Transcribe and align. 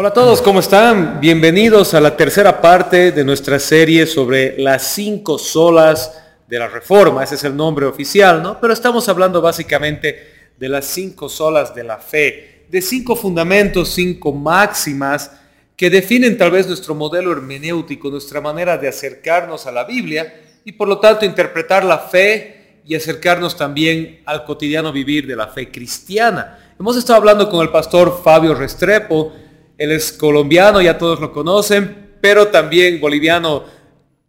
Hola 0.00 0.10
a 0.10 0.14
todos, 0.14 0.40
¿cómo 0.42 0.60
están? 0.60 1.18
Bienvenidos 1.20 1.92
a 1.92 2.00
la 2.00 2.16
tercera 2.16 2.60
parte 2.60 3.10
de 3.10 3.24
nuestra 3.24 3.58
serie 3.58 4.06
sobre 4.06 4.56
las 4.56 4.94
cinco 4.94 5.40
solas 5.40 6.22
de 6.46 6.56
la 6.56 6.68
reforma. 6.68 7.24
Ese 7.24 7.34
es 7.34 7.42
el 7.42 7.56
nombre 7.56 7.84
oficial, 7.84 8.40
¿no? 8.40 8.60
Pero 8.60 8.72
estamos 8.72 9.08
hablando 9.08 9.42
básicamente 9.42 10.52
de 10.56 10.68
las 10.68 10.84
cinco 10.84 11.28
solas 11.28 11.74
de 11.74 11.82
la 11.82 11.98
fe, 11.98 12.66
de 12.68 12.80
cinco 12.80 13.16
fundamentos, 13.16 13.88
cinco 13.88 14.30
máximas 14.30 15.32
que 15.74 15.90
definen 15.90 16.38
tal 16.38 16.52
vez 16.52 16.68
nuestro 16.68 16.94
modelo 16.94 17.32
hermenéutico, 17.32 18.08
nuestra 18.08 18.40
manera 18.40 18.78
de 18.78 18.86
acercarnos 18.86 19.66
a 19.66 19.72
la 19.72 19.82
Biblia 19.82 20.32
y 20.64 20.70
por 20.70 20.86
lo 20.86 21.00
tanto 21.00 21.24
interpretar 21.24 21.84
la 21.84 21.98
fe 21.98 22.76
y 22.86 22.94
acercarnos 22.94 23.56
también 23.56 24.20
al 24.26 24.44
cotidiano 24.44 24.92
vivir 24.92 25.26
de 25.26 25.34
la 25.34 25.48
fe 25.48 25.72
cristiana. 25.72 26.72
Hemos 26.78 26.96
estado 26.96 27.18
hablando 27.18 27.50
con 27.50 27.62
el 27.62 27.72
pastor 27.72 28.20
Fabio 28.22 28.54
Restrepo, 28.54 29.32
él 29.78 29.92
es 29.92 30.12
colombiano, 30.12 30.82
ya 30.82 30.98
todos 30.98 31.20
lo 31.20 31.32
conocen, 31.32 32.16
pero 32.20 32.48
también 32.48 33.00
boliviano 33.00 33.64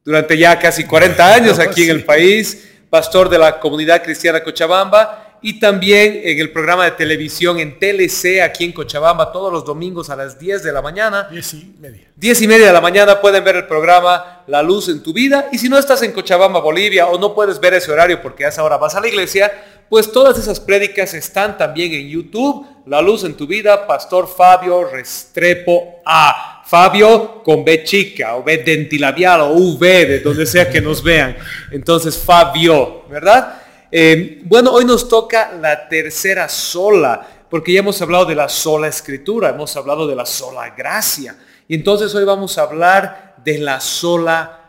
durante 0.05 0.37
ya 0.37 0.57
casi 0.59 0.85
40 0.85 1.33
años 1.33 1.59
aquí 1.59 1.83
en 1.83 1.89
el 1.89 2.05
país, 2.05 2.69
pastor 2.89 3.29
de 3.29 3.39
la 3.39 3.59
comunidad 3.59 4.03
cristiana 4.03 4.43
Cochabamba 4.43 5.25
y 5.41 5.59
también 5.59 6.21
en 6.23 6.39
el 6.39 6.51
programa 6.51 6.85
de 6.85 6.91
televisión 6.91 7.59
en 7.59 7.79
TLC 7.79 8.41
aquí 8.41 8.65
en 8.65 8.73
Cochabamba 8.73 9.31
todos 9.31 9.51
los 9.51 9.63
domingos 9.63 10.09
a 10.09 10.15
las 10.15 10.37
10 10.37 10.63
de 10.63 10.71
la 10.71 10.81
mañana. 10.81 11.27
10 11.31 11.53
y 11.53 11.75
media. 11.79 12.07
10 12.15 12.41
y 12.41 12.47
media 12.47 12.67
de 12.67 12.73
la 12.73 12.81
mañana 12.81 13.21
pueden 13.21 13.43
ver 13.43 13.55
el 13.55 13.67
programa 13.67 14.43
La 14.47 14.61
Luz 14.61 14.89
en 14.89 15.01
tu 15.01 15.13
vida 15.13 15.47
y 15.51 15.57
si 15.57 15.69
no 15.69 15.77
estás 15.77 16.01
en 16.03 16.11
Cochabamba, 16.11 16.59
Bolivia 16.59 17.07
o 17.07 17.17
no 17.17 17.33
puedes 17.33 17.59
ver 17.59 17.73
ese 17.73 17.91
horario 17.91 18.21
porque 18.21 18.45
a 18.45 18.49
esa 18.49 18.63
hora 18.63 18.77
vas 18.77 18.95
a 18.95 19.01
la 19.01 19.07
iglesia, 19.07 19.51
pues 19.89 20.11
todas 20.11 20.37
esas 20.37 20.59
prédicas 20.59 21.13
están 21.13 21.57
también 21.57 21.93
en 21.93 22.07
YouTube. 22.07 22.65
La 22.85 23.01
luz 23.01 23.23
en 23.23 23.35
tu 23.35 23.47
vida, 23.47 23.87
Pastor 23.87 24.27
Fabio 24.27 24.85
Restrepo 24.85 26.01
A. 26.05 26.63
Fabio 26.65 27.41
con 27.43 27.65
B 27.65 27.83
chica 27.83 28.35
o 28.35 28.43
B 28.43 28.57
dentilabial 28.57 29.41
o 29.41 29.53
V, 29.53 30.05
de 30.05 30.19
donde 30.19 30.45
sea 30.45 30.69
que 30.69 30.79
nos 30.79 31.01
vean. 31.01 31.35
Entonces, 31.71 32.15
Fabio, 32.15 33.05
¿verdad? 33.09 33.59
Eh, 33.91 34.41
bueno, 34.43 34.71
hoy 34.71 34.85
nos 34.85 35.09
toca 35.09 35.51
la 35.59 35.89
tercera 35.89 36.47
sola, 36.47 37.27
porque 37.49 37.73
ya 37.73 37.79
hemos 37.79 37.99
hablado 38.03 38.25
de 38.25 38.35
la 38.35 38.47
sola 38.47 38.87
escritura, 38.87 39.49
hemos 39.49 39.75
hablado 39.75 40.05
de 40.05 40.15
la 40.15 40.27
sola 40.27 40.69
gracia. 40.77 41.35
Y 41.67 41.73
entonces 41.73 42.13
hoy 42.13 42.23
vamos 42.23 42.55
a 42.59 42.61
hablar 42.61 43.35
de 43.43 43.57
la 43.57 43.79
sola 43.79 44.59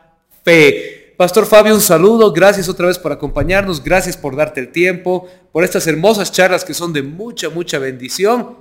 fe. 0.43 1.00
Pastor 1.21 1.45
Fabio, 1.45 1.75
un 1.75 1.83
saludo. 1.83 2.33
Gracias 2.33 2.67
otra 2.71 2.87
vez 2.87 2.99
por 2.99 3.13
acompañarnos. 3.13 3.85
Gracias 3.85 4.17
por 4.17 4.35
darte 4.35 4.59
el 4.59 4.73
tiempo, 4.73 5.29
por 5.53 5.65
estas 5.65 5.87
hermosas 5.87 6.33
charlas 6.33 6.65
que 6.65 6.73
son 6.73 6.95
de 6.95 7.03
mucha, 7.03 7.51
mucha 7.51 7.79
bendición. 7.79 8.57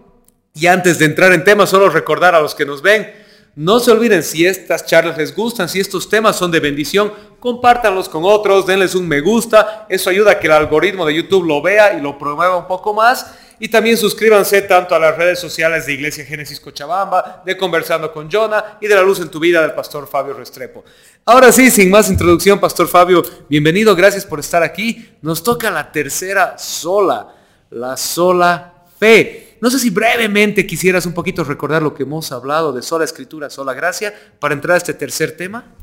Y 0.53 0.67
antes 0.67 0.99
de 0.99 1.05
entrar 1.05 1.31
en 1.31 1.45
temas, 1.45 1.69
solo 1.69 1.87
recordar 1.87 2.35
a 2.35 2.41
los 2.41 2.55
que 2.55 2.65
nos 2.65 2.81
ven, 2.81 3.13
no 3.55 3.80
se 3.80 3.91
olviden 3.91 4.23
si 4.23 4.45
estas 4.45 4.85
charlas 4.85 5.17
les 5.17 5.33
gustan, 5.33 5.69
si 5.69 5.80
estos 5.80 6.09
temas 6.09 6.35
son 6.35 6.52
de 6.52 6.59
bendición, 6.59 7.13
compártanlos 7.39 8.09
con 8.09 8.25
otros, 8.25 8.67
denles 8.67 8.93
un 8.93 9.07
me 9.07 9.21
gusta. 9.21 9.85
Eso 9.87 10.09
ayuda 10.09 10.31
a 10.31 10.39
que 10.41 10.47
el 10.47 10.53
algoritmo 10.53 11.05
de 11.05 11.15
YouTube 11.15 11.45
lo 11.45 11.61
vea 11.61 11.93
y 11.93 12.02
lo 12.02 12.17
promueva 12.17 12.57
un 12.57 12.67
poco 12.67 12.93
más. 12.93 13.35
Y 13.61 13.67
también 13.67 13.97
suscríbanse 13.97 14.61
tanto 14.61 14.95
a 14.95 14.99
las 14.99 15.17
redes 15.17 15.38
sociales 15.38 15.85
de 15.85 15.93
Iglesia 15.93 16.23
Génesis 16.23 16.61
Cochabamba, 16.61 17.43
de 17.45 17.57
Conversando 17.57 18.11
con 18.13 18.31
Jonah 18.31 18.77
y 18.79 18.88
de 18.88 18.95
La 18.95 19.02
Luz 19.02 19.19
en 19.19 19.29
tu 19.29 19.39
Vida 19.39 19.61
del 19.61 19.73
Pastor 19.73 20.07
Fabio 20.07 20.33
Restrepo. 20.33 20.85
Ahora 21.25 21.52
sí, 21.52 21.69
sin 21.69 21.91
más 21.91 22.09
introducción, 22.09 22.59
Pastor 22.59 22.87
Fabio, 22.87 23.21
bienvenido, 23.49 23.95
gracias 23.95 24.25
por 24.25 24.39
estar 24.39 24.63
aquí. 24.63 25.09
Nos 25.21 25.43
toca 25.43 25.69
la 25.69 25.91
tercera 25.91 26.57
sola, 26.57 27.35
la 27.71 27.97
sola 27.97 28.85
fe. 28.97 29.57
No 29.59 29.69
sé 29.69 29.77
si 29.77 29.89
brevemente 29.89 30.65
quisieras 30.65 31.05
un 31.05 31.13
poquito 31.13 31.43
recordar 31.43 31.81
lo 31.81 31.93
que 31.93 32.03
hemos 32.03 32.31
hablado 32.31 32.71
de 32.71 32.81
sola 32.81 33.03
escritura, 33.03 33.49
sola 33.49 33.73
gracia, 33.73 34.14
para 34.39 34.53
entrar 34.53 34.75
a 34.75 34.77
este 34.77 34.93
tercer 34.93 35.36
tema. 35.36 35.75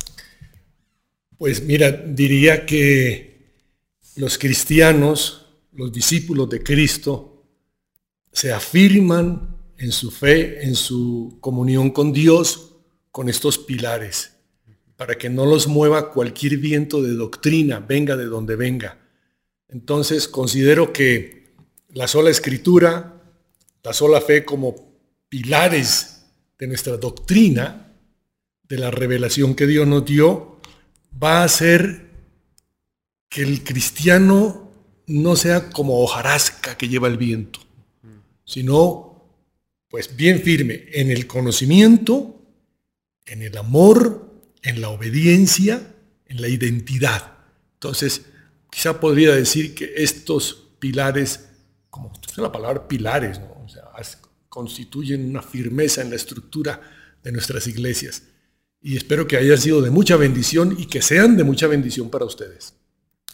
Pues 1.37 1.63
mira, 1.63 1.91
diría 1.91 2.65
que 2.65 3.53
los 4.17 4.39
cristianos, 4.39 5.47
los 5.75 5.93
discípulos 5.93 6.49
de 6.49 6.63
Cristo, 6.63 7.36
se 8.37 8.53
afirman 8.53 9.57
en 9.79 9.93
su 9.93 10.11
fe, 10.11 10.63
en 10.63 10.75
su 10.75 11.39
comunión 11.41 11.89
con 11.89 12.13
Dios, 12.13 12.75
con 13.11 13.31
estos 13.31 13.57
pilares, 13.57 14.33
para 14.95 15.17
que 15.17 15.31
no 15.31 15.47
los 15.47 15.69
mueva 15.69 16.13
cualquier 16.13 16.59
viento 16.59 17.01
de 17.01 17.15
doctrina, 17.15 17.79
venga 17.81 18.15
de 18.15 18.27
donde 18.27 18.55
venga. 18.55 18.99
Entonces 19.71 20.29
considero 20.29 20.93
que 20.93 21.55
la 21.95 22.07
sola 22.09 22.29
escritura, 22.29 23.23
la 23.83 23.95
sola 23.95 24.21
fe 24.21 24.45
como 24.45 25.01
pilares 25.31 26.27
de 26.59 26.67
nuestra 26.67 26.99
doctrina, 26.99 27.95
de 28.65 28.77
la 28.77 28.91
revelación 28.91 29.55
que 29.55 29.67
Dios 29.67 29.87
nos 29.87 30.05
dio, 30.05 30.61
va 31.23 31.41
a 31.41 31.45
hacer 31.45 32.11
que 33.31 33.41
el 33.41 33.65
cristiano 33.65 34.71
no 35.07 35.37
sea 35.37 35.71
como 35.71 36.01
hojarasca 36.01 36.77
que 36.77 36.91
lleva 36.91 37.09
el 37.09 37.17
viento 37.17 37.66
sino 38.47 39.07
pues 39.89 40.17
bien 40.17 40.41
firme 40.41 40.87
en 40.93 41.11
el 41.11 41.27
conocimiento, 41.27 42.43
en 43.27 43.43
el 43.43 43.57
amor, 43.59 44.31
en 44.63 44.81
la 44.81 44.89
obediencia, 44.89 45.95
en 46.27 46.41
la 46.41 46.49
identidad. 46.49 47.37
Entonces, 47.75 48.23
quizá 48.71 48.99
podría 48.99 49.35
decir 49.35 49.75
que 49.75 49.93
estos 49.97 50.69
pilares, 50.79 51.49
como 51.91 52.13
es 52.27 52.39
la 52.39 52.51
palabra 52.51 52.89
pilares, 52.89 53.41
constituyen 54.49 55.29
una 55.29 55.43
firmeza 55.43 56.01
en 56.01 56.11
la 56.11 56.17
estructura 56.17 56.81
de 57.23 57.33
nuestras 57.33 57.67
iglesias. 57.67 58.23
Y 58.81 58.97
espero 58.97 59.27
que 59.27 59.37
hayan 59.37 59.59
sido 59.59 59.83
de 59.83 59.91
mucha 59.91 60.17
bendición 60.17 60.77
y 60.79 60.87
que 60.87 61.03
sean 61.03 61.37
de 61.37 61.45
mucha 61.45 61.67
bendición 61.67 62.09
para 62.09 62.25
ustedes. 62.25 62.75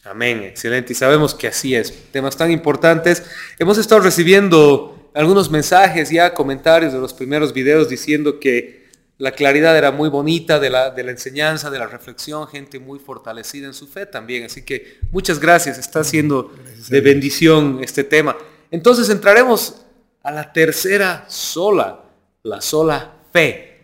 Amén, 0.04 0.42
excelente. 0.42 0.94
Y 0.94 0.96
sabemos 0.96 1.34
que 1.34 1.46
así 1.46 1.74
es. 1.74 2.10
Temas 2.10 2.36
tan 2.36 2.50
importantes. 2.50 3.22
Hemos 3.58 3.78
estado 3.78 4.00
recibiendo 4.00 5.01
algunos 5.14 5.50
mensajes 5.50 6.10
ya, 6.10 6.34
comentarios 6.34 6.92
de 6.92 6.98
los 6.98 7.12
primeros 7.12 7.52
videos 7.52 7.88
diciendo 7.88 8.40
que 8.40 8.82
la 9.18 9.32
claridad 9.32 9.76
era 9.76 9.92
muy 9.92 10.08
bonita 10.08 10.58
de 10.58 10.70
la, 10.70 10.90
de 10.90 11.04
la 11.04 11.12
enseñanza, 11.12 11.70
de 11.70 11.78
la 11.78 11.86
reflexión, 11.86 12.48
gente 12.48 12.78
muy 12.78 12.98
fortalecida 12.98 13.66
en 13.66 13.74
su 13.74 13.86
fe 13.86 14.06
también. 14.06 14.44
Así 14.44 14.62
que 14.62 14.98
muchas 15.12 15.38
gracias, 15.38 15.78
está 15.78 16.02
siendo 16.02 16.52
de 16.88 17.00
bendición 17.00 17.80
este 17.82 18.04
tema. 18.04 18.36
Entonces 18.70 19.08
entraremos 19.10 19.82
a 20.22 20.30
la 20.30 20.52
tercera 20.52 21.24
sola, 21.28 22.04
la 22.42 22.60
sola 22.60 23.12
fe. 23.32 23.78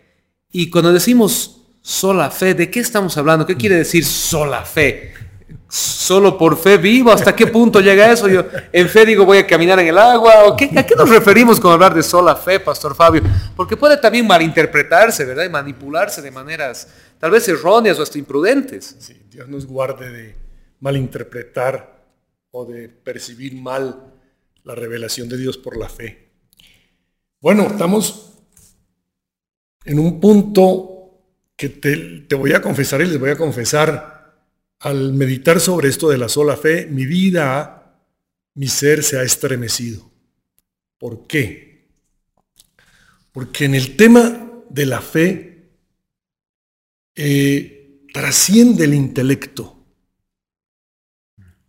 Y 0.51 0.69
cuando 0.69 0.91
decimos 0.91 1.61
sola 1.81 2.31
fe, 2.31 2.53
¿de 2.53 2.69
qué 2.69 2.79
estamos 2.79 3.15
hablando? 3.17 3.45
¿Qué 3.45 3.55
quiere 3.55 3.75
decir 3.75 4.03
sola 4.03 4.65
fe? 4.65 5.13
Solo 5.69 6.35
por 6.35 6.57
fe 6.57 6.77
vivo, 6.77 7.11
¿hasta 7.11 7.35
qué 7.35 7.45
punto 7.45 7.79
llega 7.79 8.11
eso? 8.11 8.27
Yo 8.27 8.43
en 8.71 8.89
fe 8.89 9.05
digo 9.05 9.23
voy 9.23 9.37
a 9.37 9.47
caminar 9.47 9.79
en 9.79 9.87
el 9.87 9.97
agua, 9.97 10.45
¿o 10.45 10.55
qué, 10.55 10.71
¿a 10.75 10.83
qué 10.83 10.95
nos 10.95 11.07
referimos 11.07 11.59
con 11.59 11.71
hablar 11.71 11.93
de 11.93 12.01
sola 12.01 12.35
fe, 12.35 12.59
Pastor 12.59 12.95
Fabio? 12.95 13.21
Porque 13.55 13.77
puede 13.77 13.97
también 13.97 14.25
malinterpretarse, 14.25 15.25
¿verdad? 15.25 15.45
Y 15.45 15.49
manipularse 15.49 16.23
de 16.23 16.31
maneras 16.31 16.87
tal 17.19 17.31
vez 17.31 17.47
erróneas 17.47 17.99
o 17.99 18.03
hasta 18.03 18.17
imprudentes. 18.17 18.95
Sí, 18.97 19.21
Dios 19.29 19.47
nos 19.47 19.67
guarde 19.67 20.09
de 20.09 20.35
malinterpretar 20.79 22.03
o 22.49 22.65
de 22.65 22.89
percibir 22.89 23.53
mal 23.53 24.13
la 24.63 24.73
revelación 24.73 25.29
de 25.29 25.37
Dios 25.37 25.57
por 25.57 25.77
la 25.77 25.87
fe. 25.87 26.31
Bueno, 27.39 27.67
estamos 27.67 28.39
en 29.85 29.99
un 29.99 30.19
punto 30.19 31.11
que 31.55 31.69
te, 31.69 32.21
te 32.21 32.35
voy 32.35 32.53
a 32.53 32.61
confesar 32.61 33.01
y 33.01 33.05
les 33.05 33.19
voy 33.19 33.29
a 33.29 33.37
confesar 33.37 34.18
al 34.79 35.13
meditar 35.13 35.59
sobre 35.59 35.89
esto 35.89 36.09
de 36.09 36.17
la 36.17 36.29
sola 36.29 36.55
fe, 36.55 36.85
mi 36.85 37.05
vida, 37.05 37.79
mi 38.55 38.67
ser 38.67 39.03
se 39.03 39.17
ha 39.17 39.23
estremecido. 39.23 40.09
¿Por 40.97 41.27
qué? 41.27 41.87
Porque 43.31 43.65
en 43.65 43.75
el 43.75 43.95
tema 43.95 44.51
de 44.69 44.85
la 44.85 45.01
fe 45.01 45.69
eh, 47.15 48.05
trasciende 48.13 48.85
el 48.85 48.93
intelecto. 48.93 49.75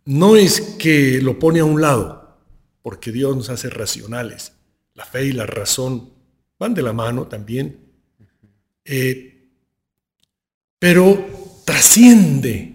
No 0.05 0.35
es 0.35 0.61
que 0.79 1.21
lo 1.21 1.37
pone 1.37 1.59
a 1.59 1.65
un 1.65 1.81
lado, 1.81 2.39
porque 2.81 3.11
Dios 3.11 3.35
nos 3.35 3.49
hace 3.49 3.69
racionales. 3.69 4.53
La 4.93 5.05
fe 5.05 5.25
y 5.25 5.31
la 5.31 5.45
razón 5.45 6.13
van 6.57 6.73
de 6.73 6.81
la 6.81 6.93
mano 6.93 7.27
también. 7.27 7.79
Eh, 8.83 9.49
pero 10.79 11.61
trasciende 11.65 12.70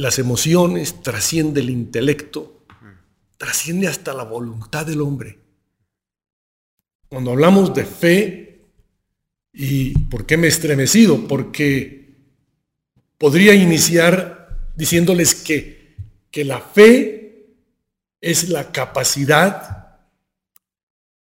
las 0.00 0.18
emociones, 0.18 1.02
trasciende 1.02 1.60
el 1.60 1.68
intelecto, 1.68 2.64
trasciende 3.36 3.86
hasta 3.86 4.14
la 4.14 4.24
voluntad 4.24 4.86
del 4.86 5.02
hombre. 5.02 5.38
Cuando 7.06 7.32
hablamos 7.32 7.74
de 7.74 7.84
fe, 7.84 8.64
¿y 9.52 9.90
por 10.06 10.24
qué 10.24 10.38
me 10.38 10.46
he 10.46 10.50
estremecido? 10.50 11.28
Porque 11.28 12.14
podría 13.18 13.52
iniciar 13.52 14.72
diciéndoles 14.74 15.34
que, 15.34 15.96
que 16.30 16.46
la 16.46 16.60
fe 16.60 17.58
es 18.22 18.48
la 18.48 18.72
capacidad 18.72 19.98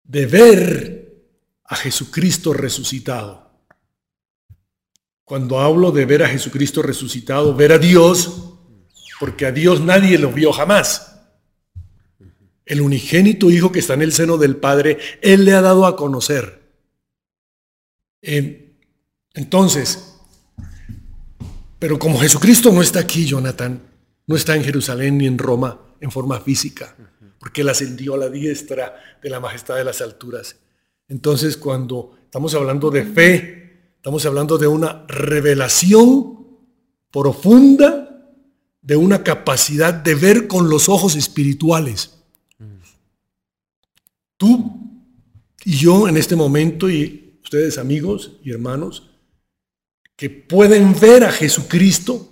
de 0.03 0.27
ver 0.27 1.27
a 1.65 1.77
Jesucristo 1.77 2.55
resucitado. 2.55 3.51
Cuando 5.25 5.61
hablo 5.61 5.93
de 5.93 6.07
ver 6.07 6.23
a 6.23 6.29
Jesucristo 6.29 6.81
resucitado, 6.81 7.55
ver 7.55 7.73
a 7.73 7.79
Dios, 7.79 8.52
porque 9.23 9.47
a 9.47 9.53
Dios 9.53 9.81
nadie 9.81 10.19
lo 10.19 10.33
vio 10.33 10.53
jamás. 10.53 11.21
El 12.67 12.81
unigénito 12.81 13.53
Hijo 13.53 13.71
que 13.71 13.79
está 13.79 13.95
en 13.95 14.03
el 14.03 14.13
seno 14.13 14.37
del 14.37 14.57
Padre, 14.57 14.99
Él 15.21 15.45
le 15.45 15.55
ha 15.55 15.61
dado 15.61 15.87
a 15.87 15.95
conocer. 15.95 16.61
Eh, 18.21 18.75
entonces, 19.35 20.17
pero 21.79 22.01
como 22.01 22.19
Jesucristo 22.19 22.73
no 22.73 22.83
está 22.83 22.99
aquí, 22.99 23.25
Jonathan, 23.25 23.81
no 24.27 24.35
está 24.35 24.57
en 24.57 24.65
Jerusalén 24.65 25.19
ni 25.19 25.29
en 25.29 25.39
Roma 25.39 25.81
en 26.01 26.11
forma 26.11 26.41
física, 26.41 26.97
porque 27.39 27.61
Él 27.61 27.69
ascendió 27.69 28.15
a 28.15 28.19
la 28.19 28.29
diestra 28.29 29.19
de 29.23 29.31
la 29.31 29.39
majestad 29.39 29.77
de 29.77 29.85
las 29.85 30.01
alturas. 30.01 30.57
Entonces, 31.07 31.57
cuando 31.57 32.19
estamos 32.25 32.57
hablando 32.57 32.91
de 32.91 33.05
fe, 33.05 33.93
estamos 33.99 34.27
hablando 34.27 34.59
de 34.59 34.67
una 34.67 35.05
revelación 35.07 36.59
profunda, 37.13 38.02
de 38.83 38.97
una 38.97 39.23
capacidad 39.23 39.95
de 39.95 40.15
ver 40.15 40.49
con 40.49 40.69
los 40.69 40.89
ojos 40.89 41.15
espirituales. 41.15 42.19
Tú 44.37 44.91
y 45.65 45.77
yo 45.77 46.09
en 46.09 46.17
este 46.17 46.35
momento, 46.35 46.91
y 46.91 47.39
ustedes 47.45 47.79
amigos 47.79 48.33
y 48.43 48.51
hermanos, 48.51 49.09
que 50.17 50.29
pueden 50.29 50.99
ver 50.99 51.25
a 51.25 51.33
Jesucristo, 51.33 52.29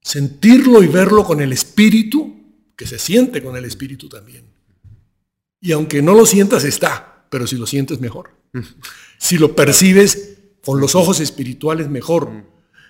sentirlo 0.00 0.82
y 0.82 0.86
verlo 0.88 1.24
con 1.24 1.40
el 1.42 1.52
Espíritu, 1.52 2.36
que 2.74 2.86
se 2.86 2.98
siente 2.98 3.42
con 3.42 3.56
el 3.56 3.66
Espíritu 3.66 4.08
también. 4.08 4.46
Y 5.60 5.72
aunque 5.72 6.02
no 6.02 6.14
lo 6.14 6.26
sientas, 6.26 6.64
está, 6.64 7.26
pero 7.30 7.46
si 7.46 7.56
lo 7.56 7.66
sientes 7.66 8.00
mejor. 8.00 8.30
Si 9.18 9.38
lo 9.38 9.54
percibes 9.54 10.38
con 10.64 10.80
los 10.80 10.96
ojos 10.96 11.20
espirituales, 11.20 11.88
mejor. 11.88 12.28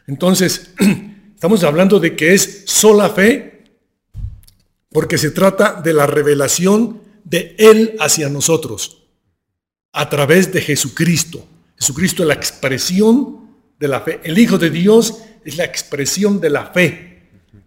Entonces, 0.07 0.73
estamos 1.43 1.65
hablando 1.65 1.99
de 1.99 2.15
que 2.15 2.35
es 2.35 2.63
sola 2.67 3.11
fe, 3.11 3.65
porque 4.91 5.19
se 5.19 5.33
trata 5.33 5.83
de 5.83 5.93
la 5.93 6.07
revelación 6.07 7.01
de 7.25 7.57
Él 7.59 7.97
hacia 7.99 8.29
nosotros, 8.29 9.03
a 9.93 10.09
través 10.09 10.53
de 10.53 10.61
Jesucristo. 10.61 11.45
Jesucristo 11.77 12.23
es 12.23 12.29
la 12.29 12.35
expresión 12.35 13.57
de 13.77 13.89
la 13.89 14.03
fe. 14.03 14.21
El 14.23 14.39
Hijo 14.39 14.57
de 14.57 14.71
Dios 14.71 15.19
es 15.45 15.57
la 15.57 15.65
expresión 15.65 16.41
de 16.41 16.51
la 16.51 16.67
fe, 16.67 17.23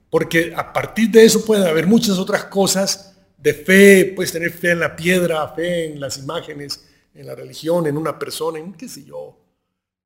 porque 0.10 0.54
a 0.56 0.72
partir 0.72 1.10
de 1.10 1.26
eso 1.26 1.44
puede 1.44 1.68
haber 1.68 1.86
muchas 1.86 2.18
otras 2.18 2.46
cosas 2.46 3.18
de 3.38 3.54
fe, 3.54 4.14
puedes 4.16 4.32
tener 4.32 4.52
fe 4.52 4.72
en 4.72 4.80
la 4.80 4.96
piedra, 4.96 5.46
fe 5.50 5.88
en 5.88 6.00
las 6.00 6.18
imágenes, 6.18 6.86
en 7.14 7.28
la 7.28 7.36
religión, 7.36 7.88
en 7.88 7.98
una 7.98 8.18
persona, 8.18 8.58
en 8.58 8.72
qué 8.72 8.88
sé 8.88 9.04
yo. 9.04 9.38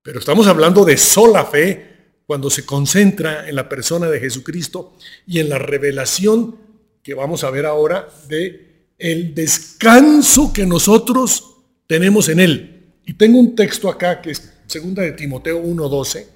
Pero 0.01 0.17
estamos 0.17 0.47
hablando 0.47 0.83
de 0.83 0.97
sola 0.97 1.45
fe 1.45 1.88
cuando 2.29 2.51
se 2.51 2.63
concentra 2.63 3.49
en 3.49 3.55
la 3.55 3.67
persona 3.67 4.07
de 4.07 4.19
Jesucristo 4.19 4.95
y 5.25 5.39
en 5.39 5.49
la 5.49 5.57
revelación 5.57 6.57
que 7.01 7.15
vamos 7.15 7.43
a 7.43 7.49
ver 7.49 7.65
ahora 7.65 8.07
de 8.27 8.91
el 8.99 9.33
descanso 9.33 10.53
que 10.53 10.67
nosotros 10.67 11.55
tenemos 11.87 12.29
en 12.29 12.39
Él. 12.39 12.93
Y 13.03 13.15
tengo 13.15 13.39
un 13.39 13.55
texto 13.55 13.89
acá 13.89 14.21
que 14.21 14.29
es 14.29 14.53
segunda 14.67 15.01
de 15.01 15.13
Timoteo 15.13 15.59
1.12. 15.59 16.27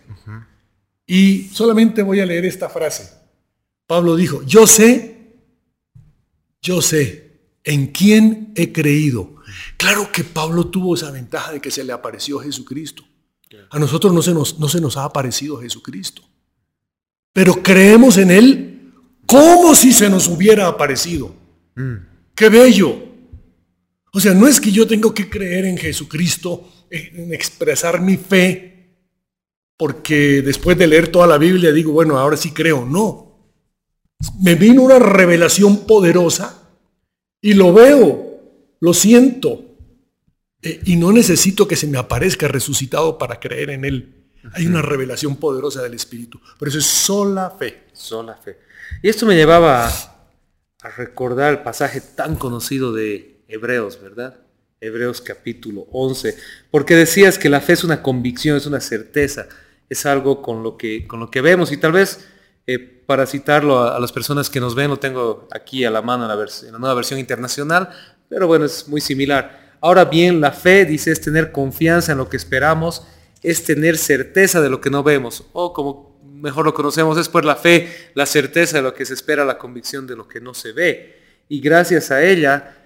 Y 1.05 1.49
solamente 1.53 2.01
voy 2.01 2.21
a 2.21 2.25
leer 2.25 2.45
esta 2.45 2.69
frase. 2.69 3.13
Pablo 3.85 4.15
dijo, 4.15 4.41
yo 4.47 4.65
sé, 4.65 5.35
yo 6.59 6.81
sé 6.81 7.51
en 7.63 7.85
quién 7.91 8.51
he 8.55 8.73
creído. 8.73 9.35
Claro 9.77 10.11
que 10.11 10.23
Pablo 10.23 10.71
tuvo 10.71 10.95
esa 10.95 11.11
ventaja 11.11 11.51
de 11.51 11.61
que 11.61 11.69
se 11.69 11.83
le 11.83 11.93
apareció 11.93 12.39
Jesucristo. 12.39 13.03
A 13.69 13.79
nosotros 13.79 14.13
no 14.13 14.21
se 14.21 14.33
nos, 14.33 14.59
no 14.59 14.67
se 14.67 14.81
nos 14.81 14.97
ha 14.97 15.05
aparecido 15.05 15.59
Jesucristo. 15.59 16.21
Pero 17.33 17.61
creemos 17.63 18.17
en 18.17 18.31
Él 18.31 18.93
como 19.25 19.73
si 19.75 19.91
se 19.93 20.09
nos 20.09 20.27
hubiera 20.27 20.67
aparecido. 20.67 21.33
Mm. 21.75 21.95
¡Qué 22.35 22.49
bello! 22.49 22.95
O 24.11 24.19
sea, 24.19 24.33
no 24.33 24.47
es 24.47 24.61
que 24.61 24.71
yo 24.71 24.85
tengo 24.85 25.13
que 25.13 25.29
creer 25.29 25.65
en 25.65 25.77
Jesucristo, 25.77 26.69
en 26.89 27.33
expresar 27.33 27.99
mi 27.99 28.17
fe, 28.17 28.73
porque 29.75 30.43
después 30.43 30.77
de 30.77 30.85
leer 30.85 31.07
toda 31.07 31.25
la 31.25 31.39
Biblia 31.39 31.71
digo, 31.71 31.91
bueno, 31.91 32.19
ahora 32.19 32.37
sí 32.37 32.51
creo. 32.51 32.85
No. 32.85 33.33
Me 34.41 34.55
vino 34.55 34.83
una 34.83 34.99
revelación 34.99 35.85
poderosa 35.85 36.69
y 37.41 37.53
lo 37.53 37.73
veo, 37.73 38.39
lo 38.79 38.93
siento. 38.93 39.72
Eh, 40.63 40.81
y 40.85 40.95
no 40.95 41.11
necesito 41.11 41.67
que 41.67 41.75
se 41.75 41.87
me 41.87 41.97
aparezca 41.97 42.47
resucitado 42.47 43.17
para 43.17 43.39
creer 43.39 43.69
en 43.69 43.85
Él. 43.85 44.15
Hay 44.53 44.65
una 44.65 44.81
revelación 44.81 45.37
poderosa 45.37 45.81
del 45.81 45.93
Espíritu. 45.93 46.39
Pero 46.59 46.69
eso 46.69 46.79
es 46.79 46.85
sola 46.85 47.49
fe. 47.51 47.83
Sola 47.93 48.35
fe. 48.35 48.57
Y 49.01 49.09
esto 49.09 49.25
me 49.25 49.35
llevaba 49.35 49.87
a 49.87 50.13
a 50.83 50.89
recordar 50.89 51.51
el 51.51 51.59
pasaje 51.63 52.01
tan 52.01 52.35
conocido 52.35 52.91
de 52.91 53.41
Hebreos, 53.47 53.99
¿verdad? 54.01 54.37
Hebreos 54.81 55.21
capítulo 55.21 55.87
11, 55.91 56.37
porque 56.71 56.93
decías 56.93 57.39
que 57.39 57.49
la 57.49 57.61
fe 57.61 57.73
es 57.73 57.85
una 57.85 58.03
convicción, 58.03 58.57
es 58.57 58.65
una 58.65 58.81
certeza, 58.81 59.47
es 59.89 60.05
algo 60.05 60.41
con 60.41 60.61
lo 60.61 60.75
que, 60.75 61.07
con 61.07 61.21
lo 61.21 61.31
que 61.31 61.39
vemos 61.39 61.71
y 61.71 61.77
tal 61.77 61.93
vez 61.93 62.27
eh, 62.67 62.79
para 62.79 63.25
citarlo 63.25 63.81
a, 63.81 63.97
las 63.97 64.11
personas 64.11 64.49
que 64.49 64.59
nos 64.59 64.75
ven, 64.75 64.89
lo 64.89 64.99
tengo 64.99 65.47
aquí 65.51 65.85
a 65.85 65.91
la 65.91 66.01
mano 66.01 66.29
en 66.29 66.37
la, 66.37 66.45
en 66.67 66.73
la 66.73 66.79
nueva 66.79 66.95
versión 66.95 67.17
internacional, 67.17 67.89
pero 68.27 68.47
bueno, 68.47 68.65
es 68.65 68.89
muy 68.89 68.99
similar. 68.99 69.62
Ahora 69.83 70.05
bien, 70.05 70.39
la 70.39 70.53
fe, 70.53 70.85
dice, 70.85 71.11
es 71.11 71.19
tener 71.19 71.51
confianza 71.51 72.13
en 72.13 72.17
lo 72.17 72.29
que 72.29 72.37
esperamos, 72.37 73.05
es 73.41 73.65
tener 73.65 73.97
certeza 73.97 74.61
de 74.61 74.69
lo 74.69 74.79
que 74.79 74.89
no 74.89 75.03
vemos, 75.03 75.43
o 75.51 75.73
como 75.73 76.21
mejor 76.23 76.63
lo 76.63 76.73
conocemos, 76.73 77.17
es 77.17 77.27
por 77.27 77.43
la 77.43 77.57
fe, 77.57 77.89
la 78.13 78.25
certeza 78.25 78.77
de 78.77 78.83
lo 78.83 78.93
que 78.93 79.05
se 79.05 79.13
espera, 79.13 79.43
la 79.43 79.57
convicción 79.57 80.07
de 80.07 80.15
lo 80.15 80.25
que 80.25 80.39
no 80.39 80.53
se 80.53 80.71
ve. 80.71 81.17
Y 81.49 81.59
gracias 81.59 82.11
a 82.11 82.23
ella, 82.23 82.77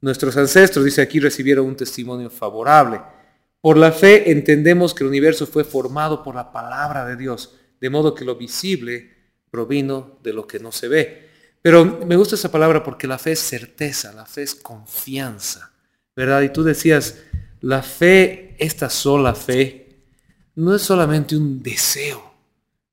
nuestros 0.00 0.34
ancestros, 0.38 0.86
dice 0.86 1.02
aquí, 1.02 1.20
recibieron 1.20 1.66
un 1.66 1.76
testimonio 1.76 2.30
favorable. 2.30 3.02
Por 3.60 3.76
la 3.76 3.92
fe 3.92 4.30
entendemos 4.30 4.94
que 4.94 5.04
el 5.04 5.10
universo 5.10 5.46
fue 5.46 5.64
formado 5.64 6.22
por 6.22 6.34
la 6.34 6.50
palabra 6.50 7.04
de 7.04 7.16
Dios, 7.16 7.56
de 7.78 7.90
modo 7.90 8.14
que 8.14 8.24
lo 8.24 8.36
visible 8.36 9.34
provino 9.50 10.18
de 10.22 10.32
lo 10.32 10.46
que 10.46 10.60
no 10.60 10.72
se 10.72 10.88
ve. 10.88 11.28
Pero 11.60 11.84
me 11.84 12.16
gusta 12.16 12.36
esa 12.36 12.50
palabra 12.50 12.82
porque 12.82 13.06
la 13.06 13.18
fe 13.18 13.32
es 13.32 13.40
certeza, 13.40 14.14
la 14.14 14.24
fe 14.24 14.44
es 14.44 14.54
confianza, 14.54 15.71
¿verdad? 16.14 16.42
Y 16.42 16.50
tú 16.50 16.62
decías, 16.62 17.18
la 17.60 17.82
fe, 17.82 18.56
esta 18.58 18.90
sola 18.90 19.34
fe, 19.34 19.98
no 20.54 20.74
es 20.74 20.82
solamente 20.82 21.36
un 21.36 21.62
deseo, 21.62 22.34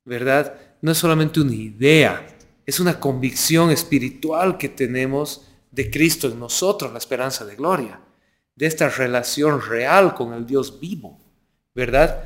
¿verdad? 0.06 0.56
No 0.82 0.92
es 0.92 0.98
solamente 0.98 1.40
una 1.40 1.56
idea, 1.56 2.26
es 2.66 2.80
una 2.80 3.00
convicción 3.00 3.72
espiritual 3.72 4.58
que 4.58 4.70
tenemos 4.70 5.46
de 5.72 5.90
Cristo 5.92 6.28
en 6.28 6.40
nosotros, 6.40 6.92
la 6.92 7.00
esperanza 7.00 7.46
de 7.46 7.56
gloria, 7.56 8.00
de 8.56 8.66
esta 8.66 8.90
relación 8.90 9.62
real 9.62 10.14
con 10.16 10.34
el 10.34 10.46
Dios 10.46 10.80
vivo, 10.80 11.20
¿verdad? 11.74 12.26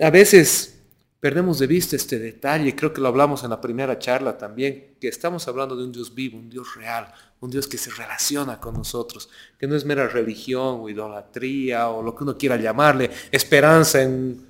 a 0.00 0.10
veces 0.10 0.77
perdemos 1.20 1.58
de 1.58 1.66
vista 1.66 1.96
este 1.96 2.18
detalle, 2.18 2.76
creo 2.76 2.92
que 2.92 3.00
lo 3.00 3.08
hablamos 3.08 3.42
en 3.42 3.50
la 3.50 3.60
primera 3.60 3.98
charla 3.98 4.38
también, 4.38 4.96
que 5.00 5.08
estamos 5.08 5.48
hablando 5.48 5.76
de 5.76 5.84
un 5.84 5.92
Dios 5.92 6.14
vivo, 6.14 6.38
un 6.38 6.48
Dios 6.48 6.74
real, 6.76 7.12
un 7.40 7.50
Dios 7.50 7.66
que 7.66 7.78
se 7.78 7.90
relaciona 7.90 8.60
con 8.60 8.74
nosotros, 8.74 9.28
que 9.58 9.66
no 9.66 9.74
es 9.74 9.84
mera 9.84 10.06
religión 10.08 10.78
o 10.80 10.88
idolatría 10.88 11.88
o 11.88 12.02
lo 12.02 12.14
que 12.14 12.24
uno 12.24 12.38
quiera 12.38 12.56
llamarle, 12.56 13.10
esperanza 13.32 14.02
en 14.02 14.46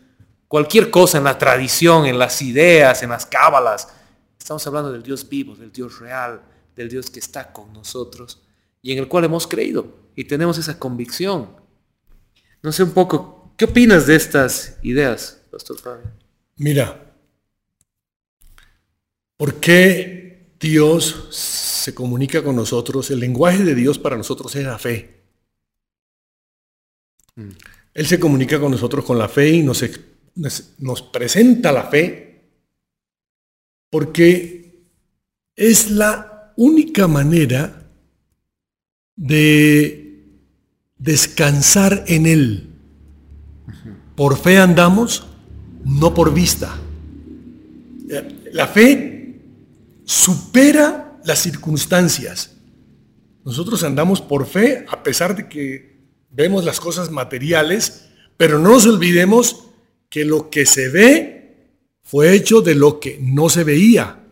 cualquier 0.47 0.91
cosa 0.91 1.19
en 1.19 1.25
la 1.25 1.39
tradición, 1.39 2.07
en 2.07 2.19
las 2.19 2.43
ideas, 2.43 3.03
en 3.03 3.11
las 3.11 3.25
cábalas. 3.25 3.89
Estamos 4.39 4.67
hablando 4.67 4.93
del 4.93 5.03
Dios 5.03 5.29
vivo, 5.29 5.55
del 5.55 5.73
Dios 5.73 5.99
real, 6.01 6.43
del 6.77 6.89
Dios 6.89 7.11
que 7.11 7.19
está 7.19 7.53
con 7.53 7.73
nosotros 7.73 8.43
y 8.83 8.93
en 8.93 8.99
el 8.99 9.09
cual 9.09 9.25
hemos 9.25 9.47
creído 9.47 9.87
y 10.15 10.25
tenemos 10.25 10.59
esa 10.59 10.79
convicción. 10.79 11.57
No 12.63 12.73
sé 12.73 12.83
un 12.83 12.93
poco, 12.93 13.55
¿qué 13.57 13.65
opinas 13.65 14.07
de 14.07 14.17
estas 14.17 14.79
ideas, 14.83 15.43
Pastor 15.51 15.79
Fabio? 15.79 16.28
Mira, 16.59 17.15
¿por 19.37 19.61
qué 19.61 20.55
Dios 20.59 21.29
se 21.31 21.95
comunica 21.95 22.43
con 22.43 22.57
nosotros? 22.57 23.11
El 23.11 23.21
lenguaje 23.21 23.65
de 23.65 23.75
Dios 23.75 23.99
para 23.99 24.17
nosotros 24.17 24.55
es 24.57 24.65
la 24.65 24.79
fe. 24.79 25.23
Mm. 27.37 27.51
Él 27.95 28.07
se 28.07 28.21
comunica 28.21 28.61
con 28.61 28.73
nosotros 28.73 29.05
con 29.05 29.19
la 29.19 29.29
fe 29.29 29.51
y 29.51 29.63
nos, 29.63 29.85
nos 30.79 31.03
presenta 31.03 31.73
la 31.73 31.85
fe 31.85 32.29
porque 33.91 34.85
es 35.55 35.91
la 35.91 36.53
única 36.57 37.09
manera 37.09 37.89
de 39.17 40.35
descansar 40.99 42.05
en 42.09 42.27
Él. 42.27 42.65
Por 44.17 44.37
fe 44.37 44.59
andamos, 44.59 45.27
no 45.85 46.15
por 46.15 46.33
vista. 46.33 46.77
La 48.53 48.67
fe 48.67 49.41
supera 50.05 51.21
las 51.25 51.41
circunstancias. 51.41 52.57
Nosotros 53.45 53.83
andamos 53.83 54.21
por 54.21 54.47
fe 54.47 54.85
a 54.89 55.03
pesar 55.03 55.37
de 55.37 55.49
que 55.49 55.99
vemos 56.31 56.65
las 56.65 56.81
cosas 56.81 57.11
materiales, 57.11 58.09
pero 58.37 58.59
no 58.59 58.71
nos 58.71 58.87
olvidemos 58.87 59.69
que 60.09 60.25
lo 60.25 60.51
que 60.51 60.67
se 60.67 60.89
ve 60.89 61.39
fue 62.03 62.35
hecho 62.35 62.63
de 62.63 62.75
lo 62.75 63.01
que 63.01 63.19
no 63.21 63.49
se 63.49 63.65
veía. 63.65 64.25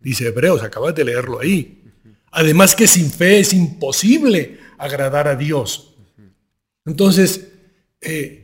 Dice 0.00 0.28
Hebreos, 0.28 0.62
acabas 0.62 0.94
de 0.94 1.04
leerlo 1.04 1.40
ahí. 1.40 1.82
Además 2.30 2.74
que 2.74 2.86
sin 2.86 3.10
fe 3.10 3.40
es 3.40 3.52
imposible 3.52 4.58
agradar 4.78 5.28
a 5.28 5.36
Dios. 5.36 5.94
Entonces, 6.84 7.48
eh, 8.00 8.43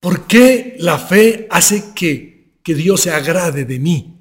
¿por 0.00 0.26
qué 0.26 0.76
la 0.78 0.98
fe 0.98 1.46
hace 1.50 1.92
que, 1.94 2.60
que 2.62 2.74
Dios 2.74 3.02
se 3.02 3.10
agrade 3.10 3.64
de 3.64 3.78
mí? 3.78 4.14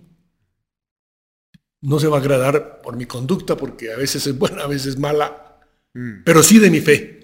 No 1.81 1.99
se 1.99 2.07
va 2.07 2.17
a 2.17 2.19
agradar 2.19 2.81
por 2.81 2.95
mi 2.95 3.05
conducta, 3.05 3.55
porque 3.55 3.91
a 3.91 3.97
veces 3.97 4.25
es 4.27 4.37
buena, 4.37 4.63
a 4.63 4.67
veces 4.67 4.87
es 4.93 4.99
mala, 4.99 5.59
mm. 5.93 6.23
pero 6.25 6.41
sí 6.43 6.59
de 6.59 6.69
mi 6.69 6.81
fe. 6.81 7.17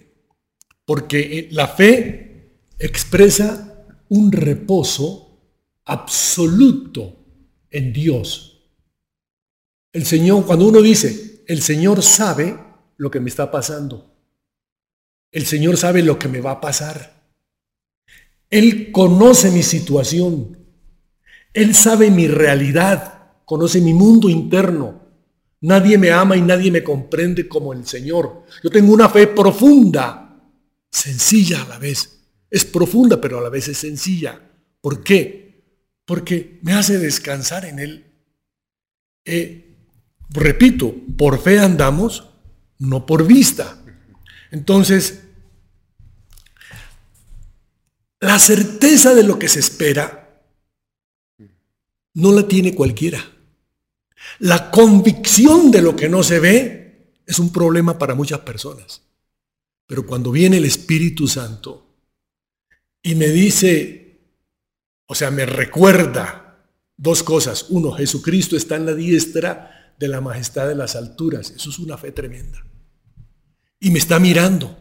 Porque 0.86 1.40
eh, 1.40 1.48
la 1.52 1.68
fe 1.68 2.60
expresa 2.78 3.86
un 4.10 4.32
reposo 4.32 5.42
absoluto 5.86 7.26
en 7.70 7.92
Dios. 7.92 8.62
El 9.92 10.06
Señor, 10.06 10.46
cuando 10.46 10.68
uno 10.68 10.82
dice, 10.82 11.44
el 11.48 11.62
Señor 11.62 12.02
sabe 12.02 12.58
lo 12.98 13.12
que 13.12 13.20
me 13.20 13.30
está 13.30 13.52
pasando. 13.52 14.16
El 15.32 15.46
Señor 15.46 15.78
sabe 15.78 16.04
lo 16.04 16.20
que 16.20 16.28
me 16.28 16.42
va 16.42 16.52
a 16.52 16.62
pasar. 16.62 17.13
Él 18.54 18.92
conoce 18.92 19.50
mi 19.50 19.64
situación. 19.64 20.60
Él 21.54 21.74
sabe 21.74 22.12
mi 22.12 22.28
realidad, 22.28 23.32
conoce 23.46 23.82
mi 23.82 23.96
mundo 23.96 24.30
interno. 24.30 25.02
Nadie 25.62 25.98
me 25.98 26.12
ama 26.12 26.38
y 26.38 26.42
nadie 26.44 26.70
me 26.70 26.84
comprende 26.84 27.48
como 27.48 27.74
el 27.74 27.88
Señor. 27.88 28.44
Yo 28.64 28.70
tengo 28.70 28.94
una 28.94 29.10
fe 29.10 29.26
profunda, 29.26 30.40
sencilla 30.92 31.64
a 31.64 31.68
la 31.68 31.80
vez. 31.80 32.28
Es 32.48 32.64
profunda, 32.64 33.20
pero 33.20 33.40
a 33.40 33.42
la 33.42 33.50
vez 33.50 33.70
es 33.70 33.80
sencilla. 33.80 34.40
¿Por 34.82 35.02
qué? 35.02 35.64
Porque 36.06 36.60
me 36.62 36.74
hace 36.74 37.00
descansar 37.00 37.66
en 37.66 37.80
Él. 37.80 38.06
Eh, 39.26 39.78
repito, 40.30 40.94
por 41.18 41.42
fe 41.42 41.58
andamos, 41.58 42.30
no 42.78 43.08
por 43.08 43.26
vista. 43.26 43.84
Entonces, 44.52 45.23
la 48.24 48.40
certeza 48.40 49.14
de 49.14 49.24
lo 49.24 49.38
que 49.38 49.50
se 49.50 49.60
espera 49.60 50.42
no 52.14 52.32
la 52.32 52.48
tiene 52.48 52.74
cualquiera. 52.74 53.22
La 54.40 54.72
convicción 54.72 55.72
de 55.72 55.82
lo 55.82 55.96
que 55.96 56.08
no 56.08 56.24
se 56.24 56.40
ve 56.40 57.20
es 57.26 57.38
un 57.40 57.52
problema 57.52 58.00
para 58.00 58.16
muchas 58.16 58.40
personas. 58.40 59.02
Pero 59.86 60.06
cuando 60.06 60.32
viene 60.32 60.58
el 60.58 60.64
Espíritu 60.64 61.28
Santo 61.28 61.86
y 63.02 63.16
me 63.16 63.28
dice, 63.28 64.22
o 65.06 65.16
sea, 65.16 65.30
me 65.30 65.46
recuerda 65.46 66.64
dos 66.96 67.24
cosas. 67.24 67.66
Uno, 67.72 67.92
Jesucristo 67.92 68.56
está 68.56 68.78
en 68.78 68.86
la 68.86 68.94
diestra 68.94 69.94
de 70.00 70.08
la 70.08 70.22
majestad 70.22 70.70
de 70.70 70.76
las 70.76 70.96
alturas. 70.96 71.52
Eso 71.52 71.70
es 71.72 71.78
una 71.78 71.98
fe 71.98 72.14
tremenda. 72.14 72.66
Y 73.82 73.92
me 73.92 74.00
está 74.00 74.18
mirando. 74.18 74.78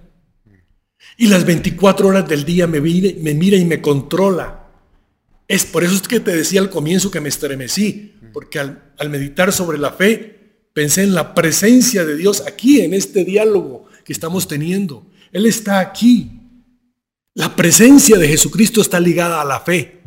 Y 1.16 1.28
las 1.28 1.44
24 1.44 2.08
horas 2.08 2.28
del 2.28 2.44
día 2.44 2.66
me, 2.66 2.80
me 2.80 3.34
mira 3.34 3.56
y 3.56 3.64
me 3.64 3.80
controla. 3.80 4.68
Es 5.48 5.66
por 5.66 5.84
eso 5.84 5.94
es 5.94 6.02
que 6.02 6.20
te 6.20 6.34
decía 6.34 6.60
al 6.60 6.70
comienzo 6.70 7.10
que 7.10 7.20
me 7.20 7.28
estremecí, 7.28 8.14
porque 8.32 8.58
al, 8.58 8.92
al 8.98 9.10
meditar 9.10 9.52
sobre 9.52 9.78
la 9.78 9.92
fe, 9.92 10.66
pensé 10.72 11.02
en 11.02 11.14
la 11.14 11.34
presencia 11.34 12.04
de 12.04 12.16
Dios 12.16 12.42
aquí, 12.46 12.80
en 12.80 12.94
este 12.94 13.24
diálogo 13.24 13.86
que 14.04 14.12
estamos 14.12 14.48
teniendo. 14.48 15.06
Él 15.32 15.46
está 15.46 15.80
aquí. 15.80 16.30
La 17.34 17.54
presencia 17.56 18.18
de 18.18 18.28
Jesucristo 18.28 18.80
está 18.80 19.00
ligada 19.00 19.40
a 19.40 19.44
la 19.44 19.60
fe. 19.60 20.00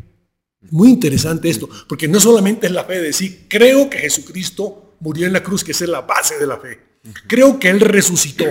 Muy 0.72 0.90
interesante 0.90 1.50
esto, 1.50 1.70
porque 1.88 2.08
no 2.08 2.20
solamente 2.20 2.68
es 2.68 2.74
la 2.74 2.86
fe 2.86 2.96
de 2.96 3.02
decir, 3.02 3.46
creo 3.48 3.90
que 3.90 4.00
Jesucristo 4.00 4.96
murió 5.00 5.28
en 5.28 5.34
la 5.34 5.44
cruz, 5.44 5.64
que 5.64 5.72
es 5.72 5.82
la 5.82 6.02
base 6.02 6.40
de 6.40 6.48
la 6.48 6.58
fe. 6.58 6.80
Creo 7.28 7.60
que 7.60 7.70
Él 7.70 7.80
resucitó. 7.80 8.46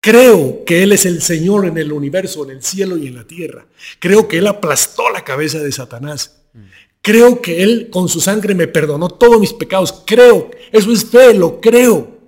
Creo 0.00 0.64
que 0.64 0.82
Él 0.82 0.92
es 0.92 1.04
el 1.04 1.20
Señor 1.20 1.66
en 1.66 1.76
el 1.76 1.92
universo, 1.92 2.44
en 2.44 2.56
el 2.56 2.62
cielo 2.62 2.96
y 2.96 3.06
en 3.06 3.16
la 3.16 3.26
tierra. 3.26 3.66
Creo 3.98 4.26
que 4.26 4.38
Él 4.38 4.46
aplastó 4.46 5.10
la 5.10 5.24
cabeza 5.24 5.58
de 5.58 5.72
Satanás. 5.72 6.42
Creo 7.02 7.40
que 7.40 7.62
Él 7.62 7.88
con 7.90 8.08
su 8.08 8.20
sangre 8.20 8.54
me 8.54 8.66
perdonó 8.66 9.08
todos 9.08 9.40
mis 9.40 9.52
pecados. 9.52 10.02
Creo, 10.06 10.50
eso 10.72 10.92
es 10.92 11.04
fe, 11.04 11.34
lo 11.34 11.60
creo. 11.60 12.18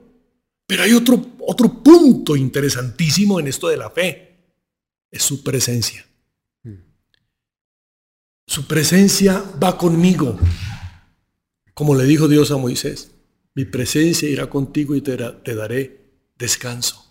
Pero 0.67 0.83
hay 0.83 0.93
otro, 0.93 1.25
otro 1.41 1.83
punto 1.83 2.37
interesantísimo 2.37 3.41
en 3.41 3.49
esto 3.49 3.69
de 3.69 3.77
la 3.77 3.91
fe. 3.91 4.37
Es 5.11 5.23
su 5.23 5.43
presencia. 5.43 6.07
Su 8.47 8.67
presencia 8.67 9.43
va 9.63 9.79
conmigo. 9.79 10.39
Como 11.75 11.95
le 11.95 12.05
dijo 12.05 12.29
Dios 12.29 12.51
a 12.51 12.57
Moisés, 12.57 13.11
mi 13.55 13.65
presencia 13.65 14.29
irá 14.29 14.49
contigo 14.51 14.95
y 14.95 15.01
te, 15.01 15.17
daré 15.17 16.01
descanso. 16.37 17.02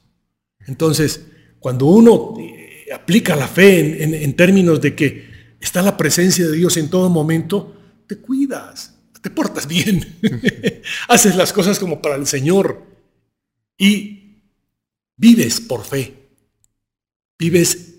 Entonces, 0.68 1.26
cuando 1.60 1.86
uno 1.86 2.36
eh, 2.40 2.88
aplica 2.94 3.36
la 3.36 3.48
fe 3.48 4.04
en, 4.04 4.36
términos 4.36 4.82
de 4.82 4.96
que 4.96 5.56
está 5.60 5.82
la 5.82 5.98
presencia 5.98 6.48
de 6.48 6.58
Dios 6.58 6.78
en 6.78 6.90
todo 6.90 7.10
momento, 7.10 7.76
te 8.08 8.18
cuidas, 8.18 8.96
te 9.22 9.30
portas 9.30 9.68
bien, 9.68 10.20
haces 11.08 11.36
las 11.36 11.54
cosas 11.54 11.80
como 11.80 12.02
para 12.02 12.16
el 12.16 12.28
Señor 12.28 12.84
y 13.78 14.42
vives 15.18 15.62
por 15.62 15.84
fe. 15.84 16.18
Vives 17.38 17.96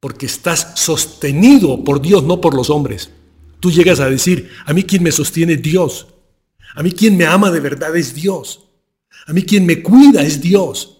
porque 0.00 0.26
estás 0.26 0.72
sostenido 0.74 1.82
por 1.82 2.00
Dios, 2.00 2.22
no 2.24 2.40
por 2.40 2.54
los 2.54 2.70
hombres. 2.70 3.10
Tú 3.60 3.70
llegas 3.70 4.00
a 4.00 4.10
decir, 4.10 4.50
a 4.64 4.72
mí 4.72 4.84
quien 4.84 5.02
me 5.02 5.12
sostiene 5.12 5.54
es 5.54 5.62
Dios. 5.62 6.08
A 6.74 6.82
mí 6.82 6.92
quien 6.92 7.16
me 7.16 7.26
ama 7.26 7.50
de 7.50 7.60
verdad 7.60 7.96
es 7.96 8.14
Dios. 8.14 8.68
A 9.26 9.32
mí 9.32 9.42
quien 9.42 9.64
me 9.66 9.82
cuida 9.82 10.22
es 10.22 10.40
Dios. 10.40 10.95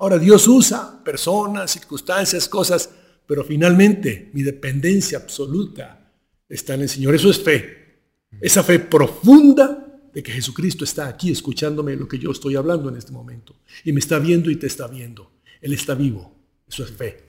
Ahora 0.00 0.18
Dios 0.18 0.48
usa 0.48 1.04
personas, 1.04 1.70
circunstancias, 1.70 2.48
cosas, 2.48 2.88
pero 3.26 3.44
finalmente 3.44 4.30
mi 4.32 4.42
dependencia 4.42 5.18
absoluta 5.18 6.10
está 6.48 6.74
en 6.74 6.82
el 6.82 6.88
Señor. 6.88 7.14
Eso 7.14 7.30
es 7.30 7.38
fe. 7.38 8.00
Esa 8.40 8.62
fe 8.62 8.78
profunda 8.78 9.86
de 10.12 10.22
que 10.22 10.32
Jesucristo 10.32 10.84
está 10.84 11.06
aquí 11.06 11.30
escuchándome 11.30 11.96
lo 11.96 12.08
que 12.08 12.18
yo 12.18 12.30
estoy 12.30 12.56
hablando 12.56 12.88
en 12.88 12.96
este 12.96 13.12
momento. 13.12 13.56
Y 13.84 13.92
me 13.92 14.00
está 14.00 14.18
viendo 14.18 14.50
y 14.50 14.56
te 14.56 14.66
está 14.66 14.86
viendo. 14.86 15.32
Él 15.60 15.74
está 15.74 15.94
vivo. 15.94 16.34
Eso 16.66 16.82
es 16.82 16.92
fe. 16.92 17.22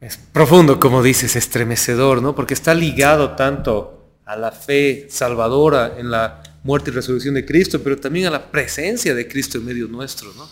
Es 0.00 0.16
profundo, 0.16 0.80
como 0.80 1.02
dices, 1.02 1.36
estremecedor, 1.36 2.22
¿no? 2.22 2.34
Porque 2.34 2.54
está 2.54 2.72
ligado 2.72 3.36
tanto 3.36 4.20
a 4.24 4.36
la 4.36 4.52
fe 4.52 5.06
salvadora 5.10 5.98
en 5.98 6.10
la 6.10 6.42
muerte 6.64 6.90
y 6.90 6.94
resurrección 6.94 7.34
de 7.34 7.44
Cristo, 7.44 7.82
pero 7.82 7.98
también 7.98 8.26
a 8.26 8.30
la 8.30 8.50
presencia 8.50 9.14
de 9.14 9.28
Cristo 9.28 9.58
en 9.58 9.66
medio 9.66 9.86
nuestro, 9.86 10.32
¿no? 10.32 10.48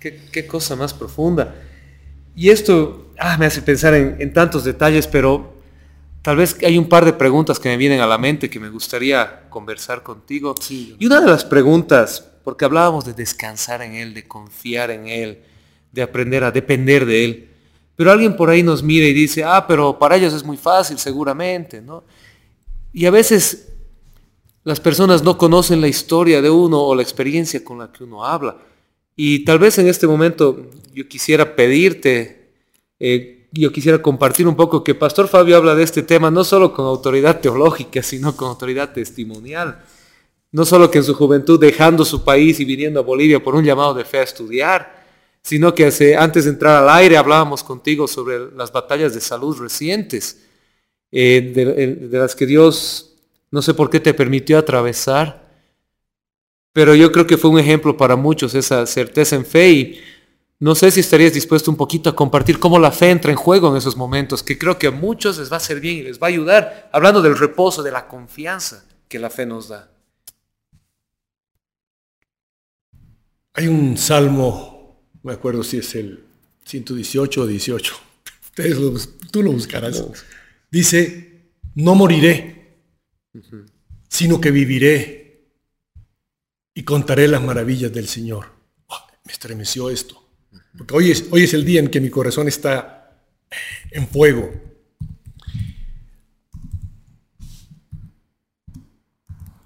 Qué, 0.00 0.46
cosa 0.46 0.76
más 0.76 0.94
profunda. 0.94 1.54
Y 2.34 2.50
esto 2.50 3.12
ah, 3.18 3.36
me 3.38 3.46
hace 3.46 3.62
pensar 3.62 3.94
en, 3.94 4.32
tantos 4.32 4.64
detalles, 4.64 5.06
pero 5.06 5.54
tal 6.22 6.36
vez 6.36 6.56
hay 6.62 6.78
un 6.78 6.88
par 6.88 7.04
de 7.04 7.12
preguntas 7.12 7.58
que 7.58 7.68
me 7.68 7.76
vienen 7.76 8.00
a 8.00 8.06
la 8.06 8.18
mente 8.18 8.50
que 8.50 8.60
me 8.60 8.68
gustaría 8.68 9.48
conversar 9.48 10.02
contigo. 10.02 10.54
Y 10.68 11.04
una 11.06 11.20
de 11.20 11.26
las 11.26 11.44
preguntas, 11.44 12.26
porque 12.44 12.64
hablábamos 12.64 13.04
de 13.04 13.14
descansar 13.14 13.82
en 13.82 13.94
Él, 13.94 14.14
de 14.14 14.28
confiar 14.28 14.90
en 14.90 15.08
Él, 15.08 15.40
de 15.92 16.02
aprender 16.02 16.44
a 16.44 16.50
depender 16.50 17.06
de 17.06 17.24
Él. 17.24 17.48
Pero 17.96 18.12
alguien 18.12 18.36
por 18.36 18.50
ahí 18.50 18.62
nos 18.62 18.82
mira 18.82 19.06
y 19.06 19.14
dice, 19.14 19.42
ah, 19.42 19.66
pero 19.66 19.98
para 19.98 20.16
ellos 20.16 20.34
es 20.34 20.44
muy 20.44 20.58
fácil, 20.58 20.98
seguramente, 20.98 21.80
¿no? 21.80 22.04
Y 22.92 23.06
a 23.06 23.10
veces 23.10 23.72
las 24.66 24.80
personas 24.80 25.22
no 25.22 25.38
conocen 25.38 25.80
la 25.80 25.86
historia 25.86 26.42
de 26.42 26.50
uno 26.50 26.80
o 26.80 26.94
la 26.94 27.02
experiencia 27.02 27.62
con 27.64 27.78
la 27.78 27.92
que 27.92 28.02
uno 28.02 28.24
habla. 28.24 28.56
Y 29.16 29.44
tal 29.44 29.58
vez 29.58 29.78
en 29.78 29.88
este 29.88 30.06
momento 30.06 30.70
yo 30.92 31.08
quisiera 31.08 31.56
pedirte, 31.56 32.50
eh, 33.00 33.48
yo 33.50 33.72
quisiera 33.72 34.02
compartir 34.02 34.46
un 34.46 34.54
poco 34.54 34.84
que 34.84 34.94
Pastor 34.94 35.26
Fabio 35.26 35.56
habla 35.56 35.74
de 35.74 35.82
este 35.82 36.02
tema 36.02 36.30
no 36.30 36.44
solo 36.44 36.74
con 36.74 36.84
autoridad 36.84 37.40
teológica, 37.40 38.02
sino 38.02 38.36
con 38.36 38.48
autoridad 38.48 38.92
testimonial. 38.92 39.82
No 40.52 40.64
solo 40.64 40.90
que 40.90 40.98
en 40.98 41.04
su 41.04 41.14
juventud 41.14 41.58
dejando 41.58 42.04
su 42.04 42.22
país 42.22 42.60
y 42.60 42.64
viniendo 42.64 43.00
a 43.00 43.02
Bolivia 43.02 43.42
por 43.42 43.54
un 43.54 43.64
llamado 43.64 43.94
de 43.94 44.04
fe 44.04 44.18
a 44.18 44.22
estudiar, 44.22 45.06
sino 45.42 45.74
que 45.74 45.86
hace, 45.86 46.16
antes 46.16 46.44
de 46.44 46.50
entrar 46.50 46.82
al 46.82 46.88
aire 46.90 47.16
hablábamos 47.16 47.62
contigo 47.62 48.08
sobre 48.08 48.50
las 48.52 48.72
batallas 48.72 49.14
de 49.14 49.20
salud 49.20 49.56
recientes, 49.58 50.42
eh, 51.12 51.52
de, 52.10 52.18
las 52.18 52.34
que 52.34 52.46
Dios 52.46 53.14
no 53.52 53.62
sé 53.62 53.72
por 53.72 53.88
qué 53.88 54.00
te 54.00 54.12
permitió 54.12 54.58
atravesar, 54.58 55.45
pero 56.76 56.94
yo 56.94 57.10
creo 57.10 57.26
que 57.26 57.38
fue 57.38 57.48
un 57.48 57.58
ejemplo 57.58 57.96
para 57.96 58.16
muchos 58.16 58.54
esa 58.54 58.84
certeza 58.84 59.34
en 59.34 59.46
fe 59.46 59.70
y 59.70 60.00
no 60.58 60.74
sé 60.74 60.90
si 60.90 61.00
estarías 61.00 61.32
dispuesto 61.32 61.70
un 61.70 61.76
poquito 61.78 62.10
a 62.10 62.14
compartir 62.14 62.58
cómo 62.58 62.78
la 62.78 62.92
fe 62.92 63.08
entra 63.08 63.30
en 63.30 63.38
juego 63.38 63.70
en 63.70 63.78
esos 63.78 63.96
momentos, 63.96 64.42
que 64.42 64.58
creo 64.58 64.78
que 64.78 64.88
a 64.88 64.90
muchos 64.90 65.38
les 65.38 65.50
va 65.50 65.56
a 65.56 65.60
ser 65.60 65.80
bien 65.80 65.96
y 65.96 66.02
les 66.02 66.20
va 66.20 66.26
a 66.26 66.28
ayudar, 66.28 66.90
hablando 66.92 67.22
del 67.22 67.38
reposo, 67.38 67.82
de 67.82 67.92
la 67.92 68.06
confianza 68.06 68.84
que 69.08 69.18
la 69.18 69.30
fe 69.30 69.46
nos 69.46 69.68
da. 69.68 69.90
Hay 73.54 73.68
un 73.68 73.96
salmo 73.96 75.00
me 75.22 75.32
acuerdo 75.32 75.64
si 75.64 75.78
es 75.78 75.94
el 75.94 76.24
118 76.66 77.40
o 77.40 77.46
18. 77.46 77.94
Ustedes 78.44 79.16
tú 79.30 79.42
lo 79.42 79.50
buscarás. 79.50 80.04
Dice, 80.70 81.52
no 81.74 81.94
moriré, 81.94 82.76
sino 84.10 84.42
que 84.42 84.50
viviré 84.50 85.25
y 86.76 86.82
contaré 86.82 87.26
las 87.26 87.42
maravillas 87.42 87.90
del 87.90 88.06
Señor. 88.06 88.52
Ah, 88.90 89.06
me 89.24 89.32
estremeció 89.32 89.88
esto. 89.88 90.22
Porque 90.76 90.94
hoy 90.94 91.10
es, 91.10 91.24
hoy 91.30 91.44
es 91.44 91.54
el 91.54 91.64
día 91.64 91.80
en 91.80 91.88
que 91.88 92.02
mi 92.02 92.10
corazón 92.10 92.48
está 92.48 93.18
en 93.90 94.06
fuego. 94.06 94.52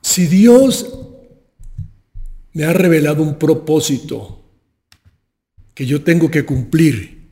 Si 0.01 0.29
Dios 0.29 0.87
me 2.53 2.63
ha 2.63 2.73
revelado 2.73 3.25
un 3.25 3.37
propósito 3.41 4.45
que 5.75 5.87
yo 5.87 6.05
tengo 6.05 6.31
que 6.31 6.47
cumplir, 6.47 7.29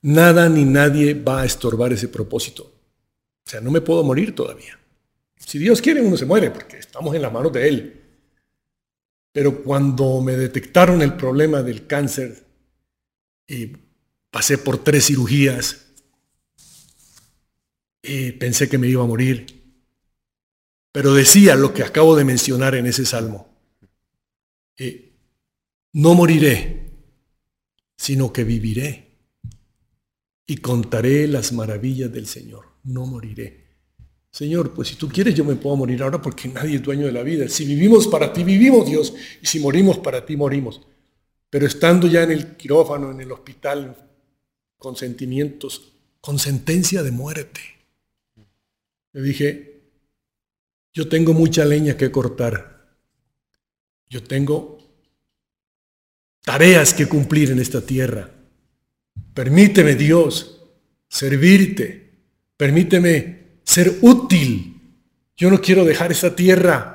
nada 0.00 0.48
ni 0.48 0.64
nadie 0.64 1.12
va 1.12 1.42
a 1.42 1.44
estorbar 1.44 1.92
ese 1.92 2.08
propósito. 2.08 2.62
O 3.46 3.50
sea, 3.50 3.60
no 3.60 3.70
me 3.70 3.82
puedo 3.82 4.02
morir 4.02 4.34
todavía. 4.34 4.78
Si 5.36 5.58
Dios 5.58 5.80
quiere, 5.80 6.00
uno 6.00 6.16
se 6.16 6.26
muere 6.26 6.50
porque 6.50 6.78
estamos 6.78 7.14
en 7.14 7.22
las 7.22 7.32
manos 7.32 7.52
de 7.52 7.68
Él. 7.68 8.00
Pero 9.32 9.62
cuando 9.62 10.20
me 10.20 10.36
detectaron 10.36 11.02
el 11.02 11.14
problema 11.14 11.62
del 11.62 11.86
cáncer 11.86 12.44
y 13.46 13.72
pasé 14.30 14.58
por 14.58 14.78
tres 14.78 15.06
cirugías 15.06 15.86
y 18.02 18.32
pensé 18.32 18.68
que 18.68 18.78
me 18.78 18.88
iba 18.88 19.02
a 19.02 19.06
morir, 19.06 19.46
pero 20.92 21.14
decía 21.14 21.56
lo 21.56 21.74
que 21.74 21.82
acabo 21.82 22.14
de 22.14 22.24
mencionar 22.24 22.74
en 22.76 22.86
ese 22.86 23.04
salmo. 23.04 23.48
no 25.92 26.14
moriré, 26.14 26.90
sino 27.96 28.32
que 28.32 28.44
viviré 28.44 29.18
y 30.46 30.58
contaré 30.58 31.26
las 31.26 31.52
maravillas 31.52 32.12
del 32.12 32.26
Señor. 32.26 32.66
No 32.84 33.06
moriré. 33.06 33.63
Señor, 34.34 34.74
pues 34.74 34.88
si 34.88 34.96
tú 34.96 35.08
quieres 35.08 35.32
yo 35.32 35.44
me 35.44 35.54
puedo 35.54 35.76
morir 35.76 36.02
ahora 36.02 36.20
porque 36.20 36.48
nadie 36.48 36.74
es 36.74 36.82
dueño 36.82 37.06
de 37.06 37.12
la 37.12 37.22
vida. 37.22 37.48
Si 37.48 37.64
vivimos 37.64 38.08
para 38.08 38.32
ti, 38.32 38.42
vivimos 38.42 38.84
Dios. 38.84 39.14
Y 39.40 39.46
si 39.46 39.60
morimos 39.60 39.98
para 39.98 40.26
ti, 40.26 40.36
morimos. 40.36 40.80
Pero 41.48 41.68
estando 41.68 42.08
ya 42.08 42.24
en 42.24 42.32
el 42.32 42.56
quirófano, 42.56 43.12
en 43.12 43.20
el 43.20 43.30
hospital, 43.30 43.96
con 44.76 44.96
sentimientos, 44.96 45.92
con 46.20 46.40
sentencia 46.40 47.04
de 47.04 47.12
muerte, 47.12 47.60
le 49.12 49.22
dije, 49.22 49.82
yo 50.92 51.08
tengo 51.08 51.32
mucha 51.32 51.64
leña 51.64 51.96
que 51.96 52.10
cortar. 52.10 52.88
Yo 54.08 54.24
tengo 54.24 54.78
tareas 56.42 56.92
que 56.92 57.06
cumplir 57.06 57.52
en 57.52 57.60
esta 57.60 57.86
tierra. 57.86 58.32
Permíteme, 59.32 59.94
Dios, 59.94 60.60
servirte. 61.06 62.10
Permíteme 62.56 63.43
ser 63.64 63.98
útil. 64.02 64.80
Yo 65.36 65.50
no 65.50 65.60
quiero 65.60 65.84
dejar 65.84 66.12
esta 66.12 66.36
tierra 66.36 66.94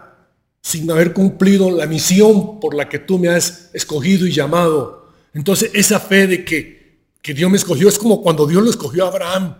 sin 0.61 0.89
haber 0.91 1.13
cumplido 1.13 1.71
la 1.71 1.87
misión 1.87 2.59
por 2.59 2.75
la 2.75 2.87
que 2.87 2.99
tú 2.99 3.17
me 3.17 3.29
has 3.29 3.69
escogido 3.73 4.27
y 4.27 4.31
llamado. 4.31 5.11
Entonces 5.33 5.71
esa 5.73 5.99
fe 5.99 6.27
de 6.27 6.45
que, 6.45 6.79
Dios 7.21 7.51
me 7.51 7.57
escogió 7.57 7.87
es 7.87 7.99
como 7.99 8.23
cuando 8.23 8.47
Dios 8.47 8.63
lo 8.63 8.69
escogió 8.69 9.05
a 9.05 9.09
Abraham. 9.09 9.55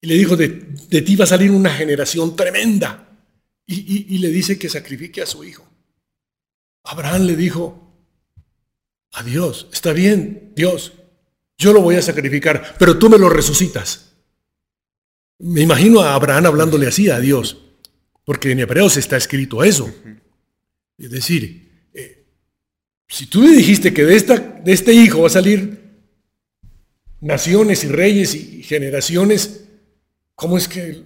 Y 0.00 0.06
le 0.06 0.14
dijo, 0.14 0.36
de, 0.36 0.48
ti 0.48 1.14
va 1.16 1.24
a 1.24 1.28
salir 1.28 1.50
una 1.50 1.70
generación 1.70 2.34
tremenda. 2.34 3.08
Y, 3.66 4.14
y 4.14 4.18
le 4.18 4.28
dice 4.28 4.58
que 4.58 4.68
sacrifique 4.68 5.22
a 5.22 5.26
su 5.26 5.44
hijo. 5.44 5.64
Abraham 6.84 7.22
le 7.22 7.36
dijo 7.36 7.92
a 9.12 9.22
Dios, 9.22 9.68
está 9.72 9.92
bien, 9.92 10.52
Dios, 10.56 10.92
yo 11.58 11.72
lo 11.72 11.80
voy 11.80 11.96
a 11.96 12.02
sacrificar, 12.02 12.76
pero 12.78 12.98
tú 12.98 13.08
me 13.08 13.18
lo 13.18 13.28
resucitas. 13.28 14.11
Me 15.44 15.60
imagino 15.60 16.00
a 16.00 16.14
Abraham 16.14 16.46
hablándole 16.46 16.86
así 16.86 17.10
a 17.10 17.18
Dios, 17.18 17.56
porque 18.24 18.52
en 18.52 18.60
Hebreos 18.60 18.96
está 18.96 19.16
escrito 19.16 19.64
eso. 19.64 19.92
Es 20.96 21.10
decir, 21.10 21.88
eh, 21.92 22.24
si 23.08 23.26
tú 23.26 23.42
le 23.42 23.50
dijiste 23.50 23.92
que 23.92 24.04
de, 24.04 24.14
esta, 24.14 24.38
de 24.38 24.72
este 24.72 24.92
hijo 24.92 25.22
va 25.22 25.26
a 25.26 25.30
salir 25.30 25.80
naciones 27.20 27.82
y 27.82 27.88
reyes 27.88 28.36
y 28.36 28.62
generaciones, 28.62 29.64
¿cómo 30.36 30.56
es 30.56 30.68
que 30.68 31.02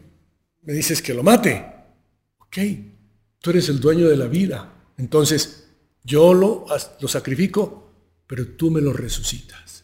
me 0.65 0.75
dices 0.75 1.01
que 1.01 1.15
lo 1.15 1.23
mate? 1.23 1.65
Ok, 2.37 2.59
tú 3.41 3.49
eres 3.49 3.71
el 3.71 3.81
dueño 3.81 4.07
de 4.07 4.19
la 4.19 4.27
vida. 4.27 4.71
Entonces, 4.99 5.65
yo 6.05 6.35
lo, 6.35 6.67
lo 7.01 7.09
sacrifico, 7.09 7.91
pero 8.27 8.49
tú 8.49 8.71
me 8.71 8.83
lo 8.83 8.93
resucitas. 8.93 9.83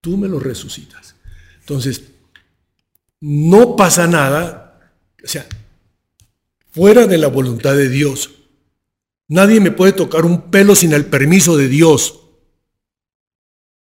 Tú 0.00 0.16
me 0.16 0.28
lo 0.28 0.40
resucitas. 0.40 1.14
Entonces, 1.60 2.13
no 3.20 3.76
pasa 3.76 4.06
nada, 4.06 4.92
o 5.22 5.26
sea, 5.26 5.46
fuera 6.70 7.06
de 7.06 7.18
la 7.18 7.28
voluntad 7.28 7.74
de 7.74 7.88
Dios. 7.88 8.30
Nadie 9.28 9.60
me 9.60 9.70
puede 9.70 9.92
tocar 9.92 10.24
un 10.24 10.50
pelo 10.50 10.74
sin 10.74 10.92
el 10.92 11.06
permiso 11.06 11.56
de 11.56 11.68
Dios. 11.68 12.20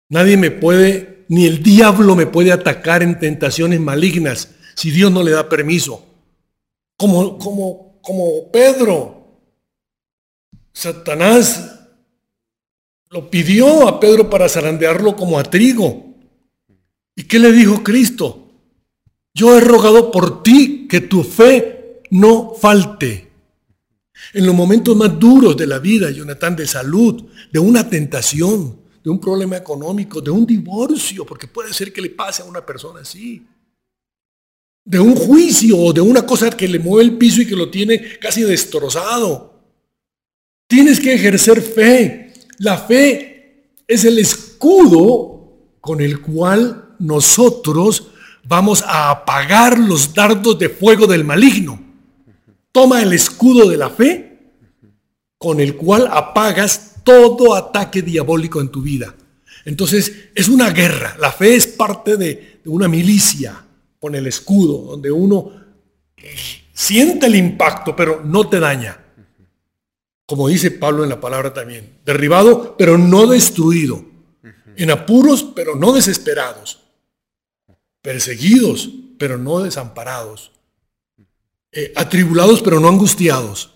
Nadie 0.09 0.37
me 0.37 0.51
puede, 0.51 1.25
ni 1.29 1.47
el 1.47 1.63
diablo 1.63 2.15
me 2.15 2.27
puede 2.27 2.53
atacar 2.53 3.03
en 3.03 3.19
tentaciones 3.19 3.81
malignas 3.81 4.55
si 4.75 4.91
Dios 4.91 5.11
no 5.11 5.23
le 5.23 5.33
da 5.33 5.49
permiso. 5.49 6.07
Como, 6.97 7.39
como, 7.39 8.01
como 8.03 8.51
Pedro. 8.53 9.41
Satanás 10.73 11.81
lo 13.11 13.31
pidió 13.31 13.89
a 13.89 14.01
Pedro 14.01 14.31
para 14.31 14.49
zarandearlo 14.49 15.17
como 15.17 15.39
a 15.39 15.43
trigo. 15.43 16.15
¿Y 17.15 17.25
qué 17.25 17.39
le 17.39 17.53
dijo 17.53 17.83
Cristo? 17.83 18.42
Yo 19.35 19.57
he 19.57 19.61
rogado 19.61 20.11
por 20.11 20.43
ti 20.43 20.87
que 20.89 21.01
tu 21.01 21.23
fe 21.25 22.03
no 22.11 22.55
falte. 22.55 23.31
En 24.35 24.47
los 24.47 24.55
momentos 24.55 24.95
más 24.97 25.19
duros 25.19 25.57
de 25.57 25.67
la 25.67 25.79
vida, 25.79 26.11
Jonathan, 26.11 26.55
de 26.55 26.67
salud, 26.67 27.25
de 27.51 27.59
una 27.59 27.89
tentación, 27.89 28.79
de 29.03 29.11
un 29.11 29.19
problema 29.19 29.57
económico, 29.57 30.21
de 30.21 30.31
un 30.31 30.47
divorcio, 30.47 31.25
porque 31.27 31.49
puede 31.49 31.73
ser 31.73 31.93
que 31.93 32.03
le 32.03 32.11
pase 32.11 32.43
a 32.43 32.45
una 32.45 32.65
persona 32.65 33.01
así, 33.01 33.45
de 34.85 35.01
un 35.01 35.15
juicio 35.15 35.79
o 35.79 35.93
de 35.93 36.01
una 36.01 36.27
cosa 36.27 36.51
que 36.51 36.69
le 36.69 36.79
mueve 36.79 37.05
el 37.05 37.19
piso 37.19 37.43
y 37.43 37.47
que 37.47 37.57
lo 37.57 37.71
tiene 37.71 38.19
casi 38.19 38.43
destrozado. 38.43 39.53
Tienes 40.67 41.01
que 41.01 41.15
ejercer 41.15 41.63
fe. 41.63 42.33
La 42.59 42.79
fe 42.79 43.77
es 43.87 44.05
el 44.05 44.19
escudo 44.19 45.77
con 45.81 46.01
el 46.01 46.21
cual 46.21 46.97
nosotros 46.99 48.12
vamos 48.45 48.83
a 48.83 49.11
apagar 49.11 49.79
los 49.79 50.15
dardos 50.15 50.59
de 50.59 50.69
fuego 50.69 51.07
del 51.07 51.25
maligno. 51.25 51.81
Toma 52.71 53.03
el 53.03 53.13
escudo 53.13 53.69
de 53.69 53.77
la 53.77 53.91
fe 53.91 54.39
con 55.39 55.61
el 55.61 55.77
cual 55.77 56.09
apagas 56.11 56.97
todo 57.05 57.55
ataque 57.55 58.03
diabólico 58.03 58.61
en 58.61 58.69
tu 58.69 58.83
vida. 58.83 59.15
Entonces 59.65 60.31
es 60.35 60.49
una 60.49 60.71
guerra. 60.71 61.17
La 61.19 61.33
fe 61.33 61.57
es 61.57 61.67
parte 61.67 62.17
de, 62.17 62.61
una 62.65 62.89
milicia 62.89 63.65
con 63.99 64.15
el 64.15 64.27
escudo, 64.27 64.93
donde 64.93 65.11
uno 65.11 65.51
siente 66.73 67.27
el 67.27 67.35
impacto, 67.35 67.95
pero 67.95 68.23
no 68.25 68.49
te 68.49 68.61
daña. 68.61 68.99
Como 70.27 70.49
dice 70.49 70.71
Pablo 70.71 71.03
en 71.03 71.11
la 71.11 71.21
palabra 71.21 71.53
también. 71.53 71.99
Derribado, 72.05 72.77
pero 72.77 72.97
no 72.97 73.27
destruido. 73.27 74.05
En 74.77 74.91
apuros, 74.91 75.43
pero 75.55 75.77
no 75.77 75.93
desesperados 75.93 76.82
perseguidos, 78.03 78.91
pero 79.19 79.39
no 79.39 79.61
desamparados, 79.61 80.53
eh, 81.71 81.93
atribulados, 81.97 82.61
pero 82.61 82.81
no 82.81 82.89
angustiados, 82.89 83.73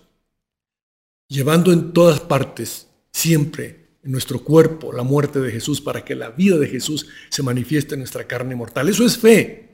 llevando 1.27 1.71
en 1.71 1.93
todas 1.93 2.19
partes, 2.19 2.87
siempre 3.11 3.87
en 4.03 4.11
nuestro 4.11 4.43
cuerpo, 4.43 4.93
la 4.93 5.03
muerte 5.03 5.39
de 5.39 5.51
Jesús, 5.51 5.81
para 5.81 6.05
que 6.05 6.15
la 6.15 6.29
vida 6.29 6.57
de 6.57 6.67
Jesús 6.67 7.07
se 7.29 7.41
manifieste 7.41 7.95
en 7.95 8.01
nuestra 8.01 8.27
carne 8.27 8.55
mortal. 8.55 8.89
Eso 8.89 9.05
es 9.05 9.17
fe. 9.17 9.67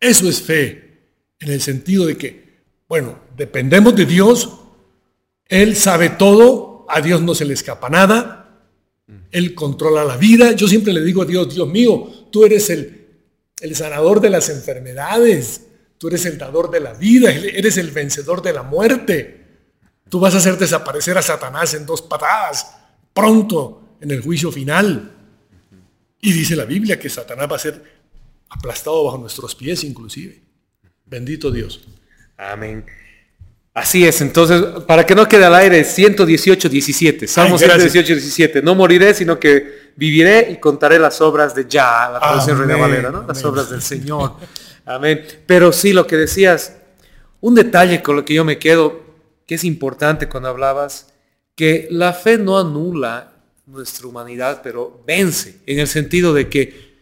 Eso 0.00 0.28
es 0.28 0.42
fe, 0.42 0.92
en 1.38 1.50
el 1.50 1.60
sentido 1.60 2.06
de 2.06 2.16
que, 2.16 2.62
bueno, 2.88 3.20
dependemos 3.36 3.94
de 3.94 4.04
Dios, 4.04 4.50
Él 5.46 5.76
sabe 5.76 6.10
todo, 6.10 6.86
a 6.88 7.00
Dios 7.00 7.22
no 7.22 7.36
se 7.36 7.44
le 7.44 7.54
escapa 7.54 7.88
nada, 7.88 8.66
Él 9.30 9.54
controla 9.54 10.04
la 10.04 10.16
vida. 10.16 10.52
Yo 10.52 10.66
siempre 10.66 10.92
le 10.92 11.04
digo 11.04 11.22
a 11.22 11.24
Dios, 11.24 11.54
Dios 11.54 11.68
mío, 11.68 12.28
tú 12.32 12.44
eres 12.44 12.68
el 12.70 13.01
el 13.62 13.76
sanador 13.76 14.20
de 14.20 14.30
las 14.30 14.48
enfermedades. 14.48 15.62
Tú 15.96 16.08
eres 16.08 16.26
el 16.26 16.36
dador 16.36 16.70
de 16.70 16.80
la 16.80 16.94
vida, 16.94 17.30
eres 17.30 17.76
el 17.78 17.92
vencedor 17.92 18.42
de 18.42 18.52
la 18.52 18.62
muerte. 18.62 19.40
Tú 20.08 20.20
vas 20.20 20.34
a 20.34 20.38
hacer 20.38 20.58
desaparecer 20.58 21.16
a 21.16 21.22
Satanás 21.22 21.72
en 21.74 21.86
dos 21.86 22.02
patadas, 22.02 22.74
pronto, 23.14 23.96
en 24.00 24.10
el 24.10 24.20
juicio 24.20 24.50
final. 24.50 25.12
Y 26.20 26.32
dice 26.32 26.56
la 26.56 26.64
Biblia 26.64 26.98
que 26.98 27.08
Satanás 27.08 27.50
va 27.50 27.56
a 27.56 27.60
ser 27.60 27.82
aplastado 28.50 29.04
bajo 29.04 29.18
nuestros 29.18 29.54
pies 29.54 29.84
inclusive. 29.84 30.42
Bendito 31.06 31.50
Dios. 31.50 31.80
Amén. 32.36 32.84
Así 33.74 34.04
es, 34.04 34.20
entonces, 34.20 34.60
para 34.86 35.06
que 35.06 35.14
no 35.14 35.26
quede 35.26 35.46
al 35.46 35.54
aire, 35.54 35.82
118, 35.82 36.68
17, 36.68 37.26
Salmo 37.26 37.56
118, 37.56 38.14
17, 38.14 38.60
no 38.60 38.74
moriré, 38.74 39.14
sino 39.14 39.40
que 39.40 39.81
viviré 39.96 40.50
y 40.50 40.56
contaré 40.56 40.98
las 40.98 41.20
obras 41.20 41.54
de 41.54 41.66
ya, 41.68 42.10
la 42.10 42.20
traducción 42.20 42.58
Reina 42.58 42.76
Valera, 42.76 43.10
¿no? 43.10 43.24
Las 43.26 43.44
obras 43.44 43.70
del 43.70 43.82
Señor. 43.82 44.36
Amén. 44.84 45.24
Pero 45.46 45.72
sí, 45.72 45.92
lo 45.92 46.06
que 46.06 46.16
decías, 46.16 46.76
un 47.40 47.54
detalle 47.54 48.02
con 48.02 48.16
lo 48.16 48.24
que 48.24 48.34
yo 48.34 48.44
me 48.44 48.58
quedo, 48.58 49.00
que 49.46 49.56
es 49.56 49.64
importante 49.64 50.28
cuando 50.28 50.48
hablabas, 50.48 51.08
que 51.54 51.88
la 51.90 52.12
fe 52.12 52.38
no 52.38 52.58
anula 52.58 53.32
nuestra 53.66 54.06
humanidad, 54.06 54.60
pero 54.62 55.02
vence, 55.06 55.60
en 55.66 55.78
el 55.78 55.88
sentido 55.88 56.34
de 56.34 56.48
que 56.48 56.92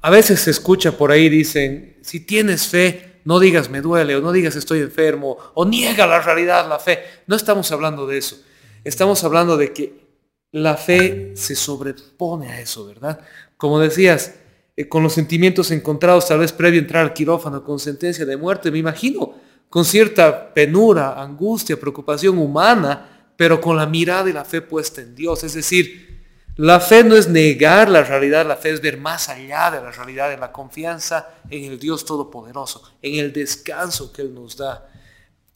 a 0.00 0.10
veces 0.10 0.40
se 0.40 0.50
escucha 0.50 0.92
por 0.92 1.10
ahí, 1.10 1.28
dicen, 1.28 1.98
si 2.02 2.20
tienes 2.20 2.68
fe, 2.68 3.08
no 3.24 3.38
digas 3.38 3.68
me 3.68 3.82
duele 3.82 4.16
o 4.16 4.20
no 4.20 4.32
digas 4.32 4.56
estoy 4.56 4.80
enfermo 4.80 5.36
o 5.52 5.66
niega 5.66 6.06
la 6.06 6.20
realidad, 6.20 6.66
la 6.66 6.78
fe. 6.78 7.00
No 7.26 7.36
estamos 7.36 7.70
hablando 7.72 8.06
de 8.06 8.16
eso. 8.16 8.40
Estamos 8.84 9.22
hablando 9.22 9.58
de 9.58 9.72
que 9.74 10.07
la 10.52 10.76
fe 10.76 11.32
se 11.34 11.54
sobrepone 11.54 12.48
a 12.48 12.60
eso, 12.60 12.86
¿verdad? 12.86 13.20
Como 13.56 13.78
decías, 13.78 14.34
eh, 14.76 14.88
con 14.88 15.02
los 15.02 15.12
sentimientos 15.12 15.70
encontrados 15.70 16.28
tal 16.28 16.38
vez 16.38 16.52
previo 16.52 16.80
a 16.80 16.82
entrar 16.82 17.02
al 17.02 17.12
quirófano 17.12 17.64
con 17.64 17.78
sentencia 17.78 18.24
de 18.24 18.36
muerte, 18.36 18.70
me 18.70 18.78
imagino, 18.78 19.34
con 19.68 19.84
cierta 19.84 20.54
penura, 20.54 21.20
angustia, 21.20 21.78
preocupación 21.78 22.38
humana, 22.38 23.32
pero 23.36 23.60
con 23.60 23.76
la 23.76 23.86
mirada 23.86 24.30
y 24.30 24.32
la 24.32 24.44
fe 24.44 24.62
puesta 24.62 25.00
en 25.00 25.14
Dios. 25.14 25.44
Es 25.44 25.54
decir, 25.54 26.08
la 26.56 26.80
fe 26.80 27.04
no 27.04 27.14
es 27.14 27.28
negar 27.28 27.88
la 27.88 28.02
realidad, 28.02 28.46
la 28.46 28.56
fe 28.56 28.70
es 28.70 28.80
ver 28.80 28.98
más 28.98 29.28
allá 29.28 29.70
de 29.70 29.80
la 29.80 29.92
realidad, 29.92 30.32
en 30.32 30.40
la 30.40 30.50
confianza 30.50 31.28
en 31.50 31.64
el 31.64 31.78
Dios 31.78 32.04
Todopoderoso, 32.04 32.82
en 33.02 33.16
el 33.16 33.32
descanso 33.32 34.12
que 34.12 34.22
Él 34.22 34.34
nos 34.34 34.56
da. 34.56 34.88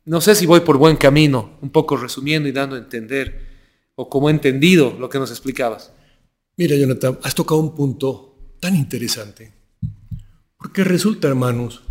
No 0.04 0.20
sé 0.20 0.34
si 0.34 0.46
voy 0.46 0.60
por 0.60 0.76
buen 0.76 0.96
camino, 0.96 1.58
un 1.62 1.70
poco 1.70 1.96
resumiendo 1.96 2.48
y 2.48 2.52
dando 2.52 2.76
a 2.76 2.78
entender, 2.78 3.51
o 3.94 4.08
como 4.08 4.28
he 4.28 4.32
entendido 4.32 4.96
lo 4.98 5.08
que 5.08 5.18
nos 5.18 5.30
explicabas. 5.30 5.92
Mira, 6.56 6.76
Jonathan, 6.76 7.18
has 7.22 7.34
tocado 7.34 7.60
un 7.60 7.74
punto 7.74 8.54
tan 8.60 8.76
interesante, 8.76 9.52
porque 10.56 10.84
resulta, 10.84 11.28
hermanos, 11.28 11.82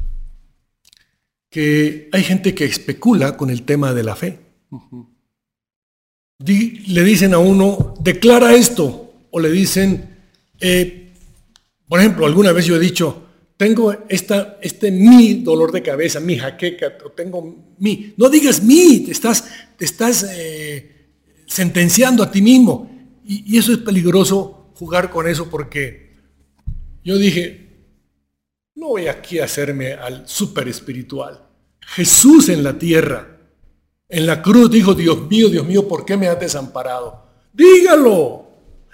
que 1.49 2.09
hay 2.11 2.23
gente 2.23 2.55
que 2.55 2.65
especula 2.65 3.35
con 3.35 3.49
el 3.49 3.63
tema 3.63 3.93
de 3.93 4.03
la 4.03 4.15
fe 4.15 4.39
le 6.45 7.03
dicen 7.03 7.33
a 7.33 7.39
uno, 7.39 7.93
declara 7.99 8.55
esto, 8.55 9.13
o 9.31 9.39
le 9.39 9.51
dicen, 9.51 10.09
eh, 10.59 11.13
por 11.87 11.99
ejemplo, 11.99 12.25
alguna 12.25 12.51
vez 12.51 12.65
yo 12.65 12.75
he 12.75 12.79
dicho, 12.79 13.27
tengo 13.57 13.95
esta, 14.09 14.57
este 14.61 14.91
mi 14.91 15.35
dolor 15.35 15.71
de 15.71 15.83
cabeza, 15.83 16.19
mi 16.19 16.37
jaqueca, 16.37 16.97
tengo 17.15 17.75
mi. 17.77 18.13
No 18.17 18.27
digas 18.29 18.63
mi, 18.63 19.01
te 19.01 19.11
estás, 19.11 19.45
te 19.77 19.85
estás 19.85 20.25
eh, 20.31 21.00
sentenciando 21.51 22.23
a 22.23 22.31
ti 22.31 22.41
mismo. 22.41 22.89
Y, 23.25 23.57
eso 23.57 23.73
es 23.73 23.79
peligroso 23.79 24.71
jugar 24.75 25.09
con 25.09 25.27
eso 25.27 25.49
porque 25.49 26.15
yo 27.03 27.17
dije, 27.17 27.85
no 28.75 28.87
voy 28.87 29.07
aquí 29.07 29.39
a 29.39 29.45
hacerme 29.45 29.93
al 29.93 30.27
súper 30.27 30.69
espiritual. 30.69 31.45
Jesús 31.81 32.47
en 32.49 32.63
la 32.63 32.77
tierra 32.79 33.37
en 34.07 34.25
la 34.25 34.41
cruz 34.41 34.69
dijo, 34.69 34.93
Dios 34.93 35.27
mío, 35.29 35.49
Dios 35.49 35.65
mío, 35.65 35.87
¿por 35.87 36.03
qué 36.03 36.17
me 36.17 36.27
has 36.27 36.39
desamparado? 36.39 37.27
Dígalo, 37.53 38.45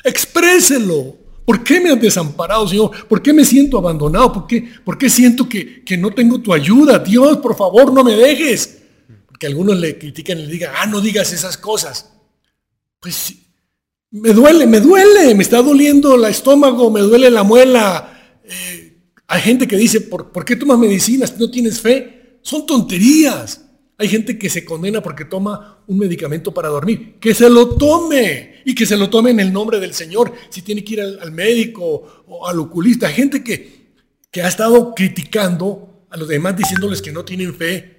expréselo. 0.03 1.15
¿Por 1.43 1.63
qué 1.63 1.79
me 1.79 1.89
has 1.91 1.99
desamparado, 1.99 2.67
Señor? 2.67 3.07
¿Por 3.07 3.21
qué 3.21 3.33
me 3.33 3.45
siento 3.45 3.77
abandonado? 3.77 4.33
¿Por 4.33 4.47
qué, 4.47 4.67
por 4.83 4.97
qué 4.97 5.09
siento 5.09 5.47
que, 5.47 5.83
que, 5.83 5.97
no 5.97 6.11
tengo 6.11 6.39
tu 6.39 6.53
ayuda? 6.53 6.99
Dios, 6.99 7.37
por 7.37 7.55
favor, 7.55 7.93
no 7.93 8.03
me 8.03 8.15
dejes. 8.15 8.79
Porque 9.25 9.47
algunos 9.47 9.79
le 9.79 9.97
critican 9.97 10.37
y 10.39 10.45
le 10.45 10.51
digan, 10.51 10.73
ah, 10.77 10.85
no 10.85 11.01
digas 11.01 11.31
esas 11.31 11.57
cosas. 11.57 12.16
Pues 12.99 13.35
me 14.11 14.33
duele, 14.33 14.65
me 14.65 14.79
duele, 14.79 15.35
me 15.35 15.43
está 15.43 15.61
doliendo 15.61 16.15
el 16.15 16.25
estómago, 16.25 16.89
me 16.89 17.01
duele 17.01 17.29
la 17.29 17.43
muela. 17.43 18.39
Eh, 18.43 18.97
hay 19.27 19.41
gente 19.41 19.67
que 19.67 19.77
dice, 19.77 20.01
¿por, 20.01 20.31
¿por 20.31 20.45
qué 20.45 20.55
tomas 20.55 20.79
medicinas? 20.79 21.37
¿No 21.37 21.51
tienes 21.51 21.81
fe? 21.81 22.39
Son 22.41 22.65
tonterías. 22.65 23.63
Hay 23.99 24.07
gente 24.07 24.37
que 24.37 24.49
se 24.49 24.63
condena 24.63 25.01
porque 25.01 25.25
toma 25.25 25.83
un 25.87 25.97
medicamento 25.97 26.53
para 26.53 26.69
dormir. 26.69 27.15
Que 27.19 27.33
se 27.33 27.49
lo 27.49 27.75
tome 27.75 28.61
y 28.63 28.75
que 28.75 28.85
se 28.85 28.95
lo 28.95 29.09
tome 29.09 29.31
en 29.31 29.39
el 29.39 29.51
nombre 29.51 29.79
del 29.79 29.93
Señor. 29.93 30.33
Si 30.49 30.61
tiene 30.61 30.83
que 30.83 30.93
ir 30.93 31.01
al, 31.01 31.31
médico 31.31 32.23
o 32.27 32.47
al 32.47 32.59
oculista. 32.59 33.09
Gente 33.09 33.43
que, 33.43 33.91
que, 34.29 34.41
ha 34.41 34.47
estado 34.47 34.93
criticando 34.95 36.05
a 36.09 36.17
los 36.17 36.27
demás 36.27 36.55
diciéndoles 36.55 37.01
que 37.01 37.11
no 37.11 37.25
tienen 37.25 37.55
fe 37.55 37.96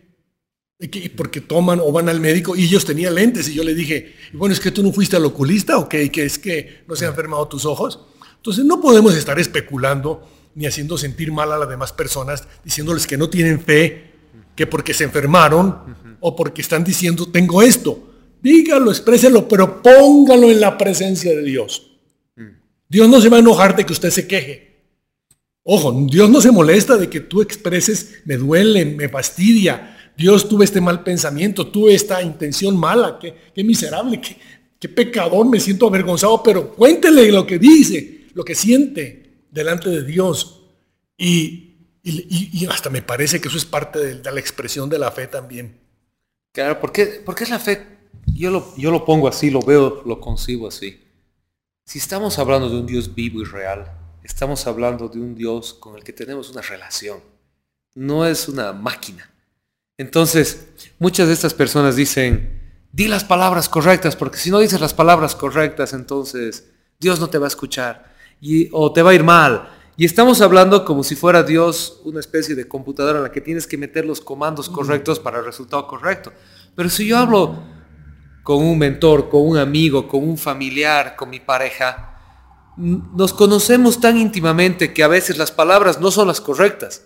porque 1.17 1.41
toman 1.41 1.81
o 1.81 1.91
van 1.91 2.09
al 2.09 2.21
médico 2.21 2.55
y 2.55 2.65
ellos 2.65 2.85
tenían 2.85 3.15
lentes. 3.15 3.49
Y 3.49 3.55
yo 3.55 3.65
le 3.65 3.75
dije, 3.75 4.15
bueno, 4.33 4.53
es 4.53 4.61
que 4.61 4.71
tú 4.71 4.83
no 4.83 4.93
fuiste 4.93 5.17
al 5.17 5.25
oculista 5.25 5.79
o 5.79 5.89
que 5.89 6.11
es 6.15 6.39
que 6.39 6.85
no 6.87 6.95
se 6.95 7.05
han 7.05 7.11
enfermado 7.11 7.49
tus 7.49 7.65
ojos. 7.65 8.07
Entonces 8.37 8.65
no 8.65 8.81
podemos 8.81 9.15
estar 9.15 9.39
especulando 9.39 10.27
ni 10.55 10.67
haciendo 10.67 10.97
sentir 10.97 11.33
mal 11.33 11.53
a 11.53 11.59
las 11.59 11.69
demás 11.69 11.93
personas 11.93 12.47
diciéndoles 12.65 13.07
que 13.07 13.17
no 13.17 13.29
tienen 13.29 13.61
fe 13.61 14.13
que 14.55 14.67
porque 14.67 14.95
se 14.95 15.05
enfermaron 15.05 16.17
o 16.21 16.35
porque 16.35 16.63
están 16.63 16.85
diciendo 16.85 17.27
tengo 17.27 17.63
esto. 17.63 18.11
Dígalo, 18.41 18.91
expréselo, 18.91 19.49
pero 19.49 19.83
póngalo 19.83 20.51
en 20.51 20.61
la 20.61 20.79
presencia 20.79 21.35
de 21.35 21.43
Dios. 21.43 21.91
Dios 22.89 23.09
no 23.09 23.21
se 23.21 23.29
va 23.29 23.37
a 23.37 23.41
enojar 23.41 23.77
de 23.77 23.85
que 23.85 23.93
usted 23.93 24.11
se 24.11 24.27
queje. 24.27 24.69
Ojo, 25.65 26.07
Dios 26.11 26.31
no 26.31 26.41
se 26.41 26.51
molesta 26.51 26.97
de 26.97 27.11
que 27.11 27.21
tú 27.21 27.43
expreses, 27.43 28.23
me 28.25 28.37
duele, 28.37 28.87
me 28.87 29.09
fastidia. 29.09 29.98
Dios 30.19 30.47
tuve 30.49 30.67
este 30.67 30.83
mal 30.83 31.03
pensamiento, 31.03 31.69
tuve 31.69 31.95
esta 31.95 32.21
intención 32.21 32.77
mala, 32.77 33.19
qué, 33.19 33.65
miserable, 33.65 34.21
qué, 34.21 34.89
pecador, 34.91 35.47
me 35.49 35.61
siento 35.61 35.87
avergonzado, 35.87 36.43
pero 36.43 36.75
cuéntele 36.75 37.33
lo 37.33 37.47
que 37.47 37.59
dice, 37.59 38.27
lo 38.35 38.45
que 38.45 38.55
siente 38.55 39.47
delante 39.51 39.89
de 39.89 40.05
Dios. 40.05 40.61
Y 41.17 41.69
y, 42.03 42.67
hasta 42.67 42.91
me 42.91 43.03
parece 43.03 43.41
que 43.41 43.49
eso 43.49 43.57
es 43.57 43.65
parte 43.65 43.99
de, 43.99 44.33
la 44.33 44.41
expresión 44.41 44.89
de 44.89 44.99
la 44.99 45.11
fe 45.11 45.27
también. 45.27 45.79
Claro, 46.53 46.81
¿por 46.81 46.93
qué, 46.93 47.23
es 47.41 47.51
la 47.51 47.59
fe? 47.59 47.87
Yo 48.35 48.51
lo, 48.51 48.75
yo 48.77 48.91
lo 48.91 49.05
pongo 49.05 49.29
así, 49.29 49.51
lo 49.51 49.61
veo, 49.61 50.03
lo 50.05 50.21
concibo 50.21 50.69
así. 50.69 51.05
Si 51.85 51.99
estamos 51.99 52.39
hablando 52.39 52.69
de 52.69 52.77
un 52.77 52.87
Dios 52.87 53.15
vivo 53.15 53.41
y 53.41 53.45
real, 53.45 53.91
estamos 54.23 54.67
hablando 54.67 55.09
de 55.09 55.19
un 55.19 55.35
Dios 55.35 55.75
con 55.75 55.97
el 55.97 56.05
que 56.05 56.13
tenemos 56.13 56.51
una 56.51 56.63
relación. 56.63 57.21
No 57.95 58.27
es 58.27 58.49
una 58.49 58.73
máquina. 58.73 59.31
Entonces, 59.99 60.69
muchas 61.01 61.27
de 61.27 61.35
estas 61.35 61.55
personas 61.55 61.97
dicen, 61.97 62.61
di 62.93 63.09
las 63.09 63.25
palabras 63.25 63.69
correctas, 63.69 64.15
porque 64.15 64.39
si 64.39 64.51
no 64.51 64.61
dices 64.61 64.81
las 64.81 64.95
palabras 64.95 65.35
correctas, 65.35 65.93
entonces 65.93 66.71
Dios 67.01 67.19
no 67.19 67.29
te 67.29 67.39
va 67.39 67.47
a 67.47 67.49
escuchar 67.49 68.15
y, 68.41 68.69
o 68.73 68.93
te 68.93 69.03
va 69.03 69.11
a 69.11 69.15
ir 69.15 69.25
mal. 69.25 69.69
Y 69.97 70.05
estamos 70.05 70.41
hablando 70.41 70.85
como 70.85 71.03
si 71.03 71.17
fuera 71.17 71.43
Dios 71.43 72.01
una 72.05 72.21
especie 72.21 72.55
de 72.55 72.69
computadora 72.69 73.19
en 73.19 73.25
la 73.25 73.33
que 73.33 73.41
tienes 73.41 73.67
que 73.67 73.77
meter 73.77 74.07
los 74.07 74.21
comandos 74.21 74.69
correctos 74.69 75.19
para 75.19 75.41
el 75.41 75.45
resultado 75.45 75.89
correcto. 75.89 76.33
Pero 76.77 76.89
si 76.89 77.09
yo 77.09 77.19
hablo 77.19 77.61
con 78.45 78.65
un 78.65 78.79
mentor, 78.79 79.29
con 79.29 79.43
un 79.49 79.59
amigo, 79.59 80.07
con 80.07 80.23
un 80.23 80.39
familiar, 80.39 81.17
con 81.17 81.29
mi 81.29 81.41
pareja, 81.41 82.21
nos 82.77 83.35
conocemos 83.35 84.01
tan 84.01 84.17
íntimamente 84.17 84.95
que 84.95 85.03
a 85.03 85.09
veces 85.09 85.37
las 85.37 85.51
palabras 85.51 86.01
no 86.01 86.13
son 86.13 86.29
las 86.29 86.41
correctas, 86.41 87.03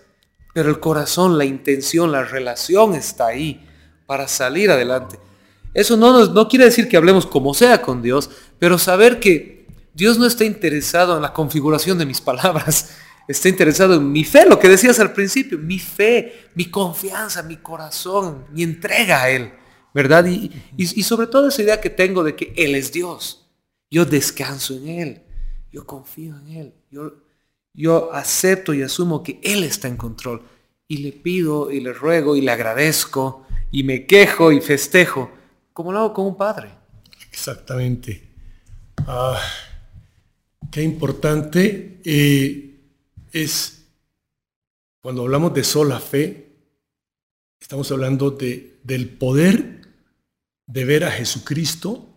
pero 0.53 0.69
el 0.69 0.81
corazón, 0.81 1.39
la 1.39 1.45
intención, 1.45 2.13
la 2.13 2.25
relación 2.25 2.95
está 2.95 3.29
ahí 3.29 3.67
para 4.07 4.29
salir 4.29 4.71
adelante. 4.71 5.19
Eso 5.75 5.97
no, 5.97 6.27
no 6.27 6.49
quiere 6.49 6.67
decir 6.67 6.89
que 6.89 6.97
hablemos 6.97 7.27
como 7.27 7.55
sea 7.55 7.81
con 7.81 8.03
Dios, 8.03 8.31
pero 8.59 8.79
saber 8.79 9.21
que 9.21 9.67
Dios 9.95 10.19
no 10.19 10.27
está 10.27 10.45
interesado 10.45 11.17
en 11.17 11.23
la 11.23 11.33
configuración 11.33 11.99
de 11.99 12.07
mis 12.07 12.21
palabras, 12.21 12.91
está 13.29 13.49
interesado 13.49 13.95
en 13.95 14.11
mi 14.11 14.25
fe, 14.25 14.47
lo 14.47 14.59
que 14.59 14.69
decías 14.69 14.99
al 15.01 15.13
principio, 15.13 15.59
mi 15.59 15.79
fe, 15.79 16.49
mi 16.55 16.67
confianza, 16.67 17.43
mi 17.43 17.57
corazón, 17.57 18.47
mi 18.53 18.63
entrega 18.63 19.23
a 19.23 19.31
Él, 19.31 19.53
¿verdad? 19.95 20.27
Y, 20.27 21.03
sobre 21.03 21.27
todo 21.27 21.49
esa 21.49 21.63
idea 21.63 21.81
que 21.81 21.91
tengo 21.91 22.23
de 22.23 22.35
que 22.35 22.53
Él 22.57 22.75
es 22.75 22.93
Dios. 22.93 23.51
Yo 23.91 24.07
descanso 24.07 24.75
en 24.75 24.89
Él, 24.89 25.23
yo 25.71 25.87
confío 25.87 26.39
en 26.39 26.49
Él, 26.49 26.75
yo, 26.91 27.13
yo 27.75 28.13
acepto 28.13 28.75
y 28.75 28.83
asumo 28.83 29.23
que 29.23 29.41
Él 29.43 29.65
está 29.65 29.89
en 29.89 29.97
control. 29.97 30.43
Y 30.89 30.99
le 30.99 31.13
pido 31.13 31.71
y 31.71 31.81
le 31.81 31.93
ruego 31.93 32.37
y 32.37 32.41
le 32.41 32.51
agradezco 32.51 33.47
y 33.71 33.83
me 33.85 34.07
quejo 34.07 34.53
y 34.53 34.61
festejo, 34.61 35.31
como 35.73 35.93
lo 35.93 36.01
hago 36.01 36.13
con 36.13 36.27
un 36.27 36.37
padre. 36.37 36.71
Exactamente. 37.31 38.29
Ah, 39.07 39.41
Qué 40.73 40.83
importante 40.83 42.01
eh, 42.03 42.81
es, 43.31 43.89
cuando 45.03 45.21
hablamos 45.21 45.53
de 45.53 45.65
sola 45.65 46.01
fe, 46.01 46.57
estamos 47.61 47.93
hablando 47.93 48.31
de, 48.31 48.81
del 48.83 49.11
poder 49.11 49.83
de 50.67 50.85
ver 50.87 51.05
a 51.05 51.11
Jesucristo 51.11 52.09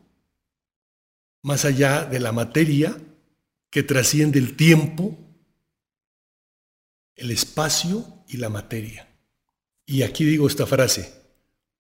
más 1.44 1.66
allá 1.66 2.06
de 2.06 2.22
la 2.22 2.32
materia 2.32 2.98
que 3.70 3.84
trasciende 3.84 4.40
el 4.40 4.56
tiempo, 4.56 5.18
el 7.16 7.32
espacio 7.32 8.24
y 8.28 8.38
la 8.38 8.50
materia. 8.50 9.08
Y 9.86 10.02
aquí 10.02 10.26
digo 10.26 10.48
esta 10.48 10.66
frase, 10.66 11.14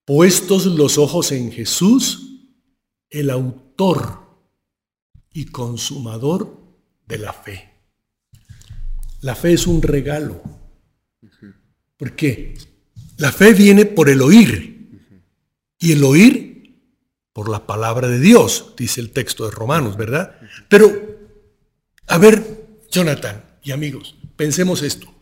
puestos 0.05 0.65
los 0.65 0.97
ojos 0.97 1.31
en 1.31 1.51
Jesús, 1.51 2.41
el 3.09 3.29
autor 3.29 4.25
y 5.33 5.45
consumador 5.45 6.57
de 7.07 7.17
la 7.17 7.33
fe. 7.33 7.71
La 9.21 9.35
fe 9.35 9.53
es 9.53 9.67
un 9.67 9.81
regalo. 9.81 10.41
¿Por 11.97 12.15
qué? 12.15 12.57
La 13.17 13.31
fe 13.31 13.53
viene 13.53 13.85
por 13.85 14.09
el 14.09 14.21
oír. 14.21 14.75
Y 15.79 15.91
el 15.93 16.03
oír 16.03 16.55
por 17.33 17.49
la 17.49 17.67
palabra 17.67 18.07
de 18.07 18.19
Dios, 18.19 18.73
dice 18.77 19.01
el 19.01 19.11
texto 19.11 19.45
de 19.45 19.51
Romanos, 19.51 19.97
¿verdad? 19.97 20.39
Pero, 20.69 20.89
a 22.07 22.17
ver, 22.17 22.79
Jonathan 22.89 23.43
y 23.61 23.71
amigos, 23.71 24.15
pensemos 24.37 24.83
esto. 24.83 25.14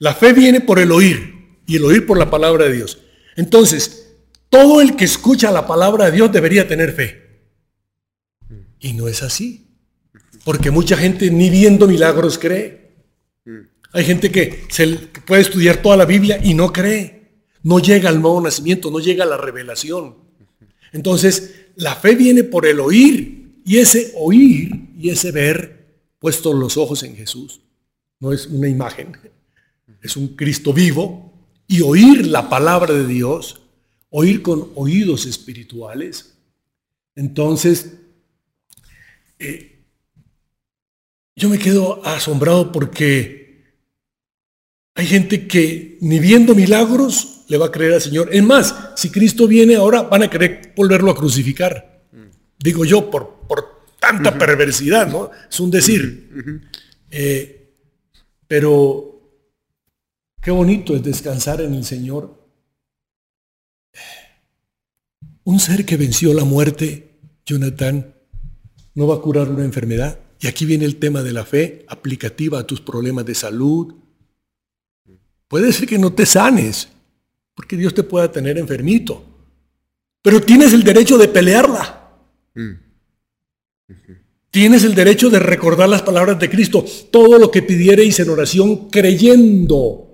La 0.00 0.14
fe 0.14 0.32
viene 0.32 0.62
por 0.62 0.78
el 0.78 0.92
oír 0.92 1.60
y 1.66 1.76
el 1.76 1.84
oír 1.84 2.06
por 2.06 2.18
la 2.18 2.30
palabra 2.30 2.64
de 2.64 2.72
Dios. 2.72 2.98
Entonces, 3.36 4.16
todo 4.48 4.80
el 4.80 4.96
que 4.96 5.04
escucha 5.04 5.52
la 5.52 5.66
palabra 5.66 6.06
de 6.06 6.12
Dios 6.12 6.32
debería 6.32 6.66
tener 6.66 6.92
fe. 6.92 7.42
Y 8.80 8.94
no 8.94 9.08
es 9.08 9.22
así. 9.22 9.68
Porque 10.44 10.70
mucha 10.70 10.96
gente 10.96 11.30
ni 11.30 11.50
viendo 11.50 11.86
milagros 11.86 12.38
cree. 12.38 12.92
Hay 13.92 14.04
gente 14.04 14.32
que 14.32 14.64
se 14.70 14.88
puede 15.26 15.42
estudiar 15.42 15.82
toda 15.82 15.98
la 15.98 16.06
Biblia 16.06 16.40
y 16.42 16.54
no 16.54 16.72
cree. 16.72 17.42
No 17.62 17.78
llega 17.78 18.08
al 18.08 18.22
nuevo 18.22 18.40
nacimiento, 18.40 18.90
no 18.90 19.00
llega 19.00 19.24
a 19.24 19.28
la 19.28 19.36
revelación. 19.36 20.16
Entonces, 20.92 21.66
la 21.76 21.94
fe 21.94 22.14
viene 22.14 22.42
por 22.42 22.64
el 22.66 22.80
oír. 22.80 23.60
Y 23.66 23.76
ese 23.76 24.12
oír 24.16 24.70
y 24.96 25.10
ese 25.10 25.30
ver, 25.30 26.00
puesto 26.18 26.54
los 26.54 26.78
ojos 26.78 27.02
en 27.02 27.16
Jesús. 27.16 27.60
No 28.18 28.32
es 28.32 28.46
una 28.46 28.66
imagen, 28.66 29.12
es 30.02 30.16
un 30.16 30.28
Cristo 30.36 30.72
vivo. 30.72 31.32
Y 31.66 31.82
oír 31.82 32.26
la 32.26 32.48
palabra 32.48 32.94
de 32.94 33.06
Dios, 33.06 33.60
oír 34.08 34.42
con 34.42 34.70
oídos 34.74 35.26
espirituales. 35.26 36.34
Entonces, 37.14 37.92
eh, 39.38 39.84
yo 41.36 41.48
me 41.48 41.58
quedo 41.58 42.04
asombrado 42.04 42.72
porque 42.72 43.40
hay 44.94 45.06
gente 45.06 45.46
que 45.46 45.96
ni 46.00 46.18
viendo 46.18 46.54
milagros 46.54 47.44
le 47.48 47.56
va 47.56 47.66
a 47.66 47.70
creer 47.70 47.94
al 47.94 48.00
Señor. 48.00 48.28
Es 48.32 48.42
más, 48.42 48.74
si 48.96 49.10
Cristo 49.10 49.46
viene 49.46 49.76
ahora, 49.76 50.02
van 50.02 50.24
a 50.24 50.30
querer 50.30 50.72
volverlo 50.76 51.10
a 51.10 51.16
crucificar. 51.16 52.02
Digo 52.58 52.84
yo, 52.84 53.10
por, 53.10 53.46
por 53.48 53.86
tanta 53.98 54.36
perversidad, 54.36 55.08
¿no? 55.08 55.30
Es 55.48 55.58
un 55.60 55.70
decir. 55.70 56.60
Eh, 57.10 57.72
pero 58.46 59.19
qué 60.40 60.50
bonito 60.50 60.94
es 60.94 61.02
descansar 61.02 61.60
en 61.60 61.74
el 61.74 61.84
Señor. 61.84 62.38
Un 65.44 65.58
ser 65.58 65.84
que 65.84 65.96
venció 65.96 66.32
la 66.34 66.44
muerte, 66.44 67.18
Jonathan, 67.44 68.14
no 68.94 69.06
va 69.06 69.16
a 69.16 69.20
curar 69.20 69.48
una 69.48 69.64
enfermedad. 69.64 70.18
Y 70.40 70.46
aquí 70.46 70.64
viene 70.64 70.84
el 70.84 70.96
tema 70.96 71.22
de 71.22 71.32
la 71.32 71.44
fe 71.44 71.84
aplicativa 71.88 72.60
a 72.60 72.66
tus 72.66 72.80
problemas 72.80 73.26
de 73.26 73.34
salud. 73.34 73.94
Puede 75.48 75.72
ser 75.72 75.86
que 75.86 75.98
no 75.98 76.12
te 76.12 76.24
sanes, 76.24 76.88
porque 77.54 77.76
Dios 77.76 77.92
te 77.92 78.04
pueda 78.04 78.30
tener 78.30 78.56
enfermito, 78.56 79.24
pero 80.22 80.40
tienes 80.40 80.72
el 80.72 80.84
derecho 80.84 81.18
de 81.18 81.28
pelearla. 81.28 81.96
Tienes 84.50 84.84
el 84.84 84.94
derecho 84.94 85.30
de 85.30 85.38
recordar 85.38 85.88
las 85.88 86.02
palabras 86.02 86.38
de 86.38 86.50
Cristo. 86.50 86.84
Todo 87.10 87.38
lo 87.38 87.50
que 87.50 87.62
pidiereis 87.62 88.18
en 88.20 88.30
oración, 88.30 88.88
creyendo, 88.88 90.09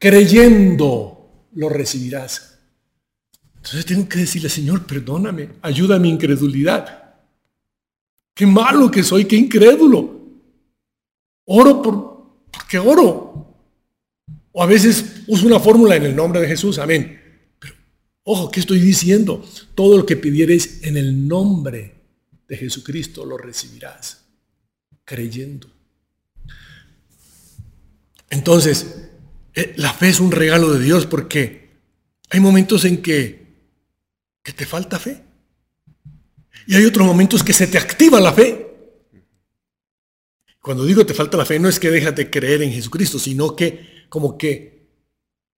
creyendo, 0.00 1.48
lo 1.52 1.68
recibirás. 1.68 2.58
Entonces 3.56 3.84
tengo 3.84 4.08
que 4.08 4.20
decirle, 4.20 4.48
Señor, 4.48 4.86
perdóname, 4.86 5.50
ayuda 5.62 5.96
a 5.96 5.98
mi 5.98 6.08
incredulidad. 6.08 7.14
Qué 8.34 8.46
malo 8.46 8.90
que 8.90 9.02
soy, 9.02 9.26
qué 9.26 9.36
incrédulo. 9.36 10.18
Oro 11.44 11.82
por, 11.82 12.48
porque 12.50 12.78
oro. 12.78 13.54
O 14.52 14.62
a 14.62 14.66
veces 14.66 15.22
uso 15.26 15.46
una 15.46 15.60
fórmula 15.60 15.94
en 15.94 16.04
el 16.04 16.16
nombre 16.16 16.40
de 16.40 16.48
Jesús, 16.48 16.78
amén. 16.78 17.20
Pero, 17.58 17.74
ojo, 18.24 18.50
¿qué 18.50 18.60
estoy 18.60 18.80
diciendo? 18.80 19.44
Todo 19.74 19.98
lo 19.98 20.06
que 20.06 20.16
pidieres 20.16 20.82
en 20.82 20.96
el 20.96 21.28
nombre 21.28 21.94
de 22.48 22.56
Jesucristo 22.56 23.26
lo 23.26 23.36
recibirás, 23.36 24.24
creyendo. 25.04 25.68
Entonces, 28.30 29.09
eh, 29.60 29.74
la 29.76 29.92
fe 29.92 30.08
es 30.08 30.20
un 30.20 30.32
regalo 30.32 30.72
de 30.72 30.84
Dios 30.84 31.06
porque 31.06 31.70
hay 32.30 32.40
momentos 32.40 32.84
en 32.84 33.02
que, 33.02 33.46
que 34.42 34.52
te 34.52 34.66
falta 34.66 34.98
fe. 34.98 35.22
Y 36.66 36.74
hay 36.74 36.84
otros 36.84 37.06
momentos 37.06 37.42
que 37.42 37.52
se 37.52 37.66
te 37.66 37.78
activa 37.78 38.20
la 38.20 38.32
fe. 38.32 38.66
Cuando 40.60 40.84
digo 40.84 41.06
te 41.06 41.14
falta 41.14 41.36
la 41.36 41.46
fe, 41.46 41.58
no 41.58 41.68
es 41.68 41.80
que 41.80 41.90
dejas 41.90 42.14
de 42.14 42.30
creer 42.30 42.62
en 42.62 42.72
Jesucristo, 42.72 43.18
sino 43.18 43.56
que 43.56 44.06
como 44.08 44.36
que 44.36 44.88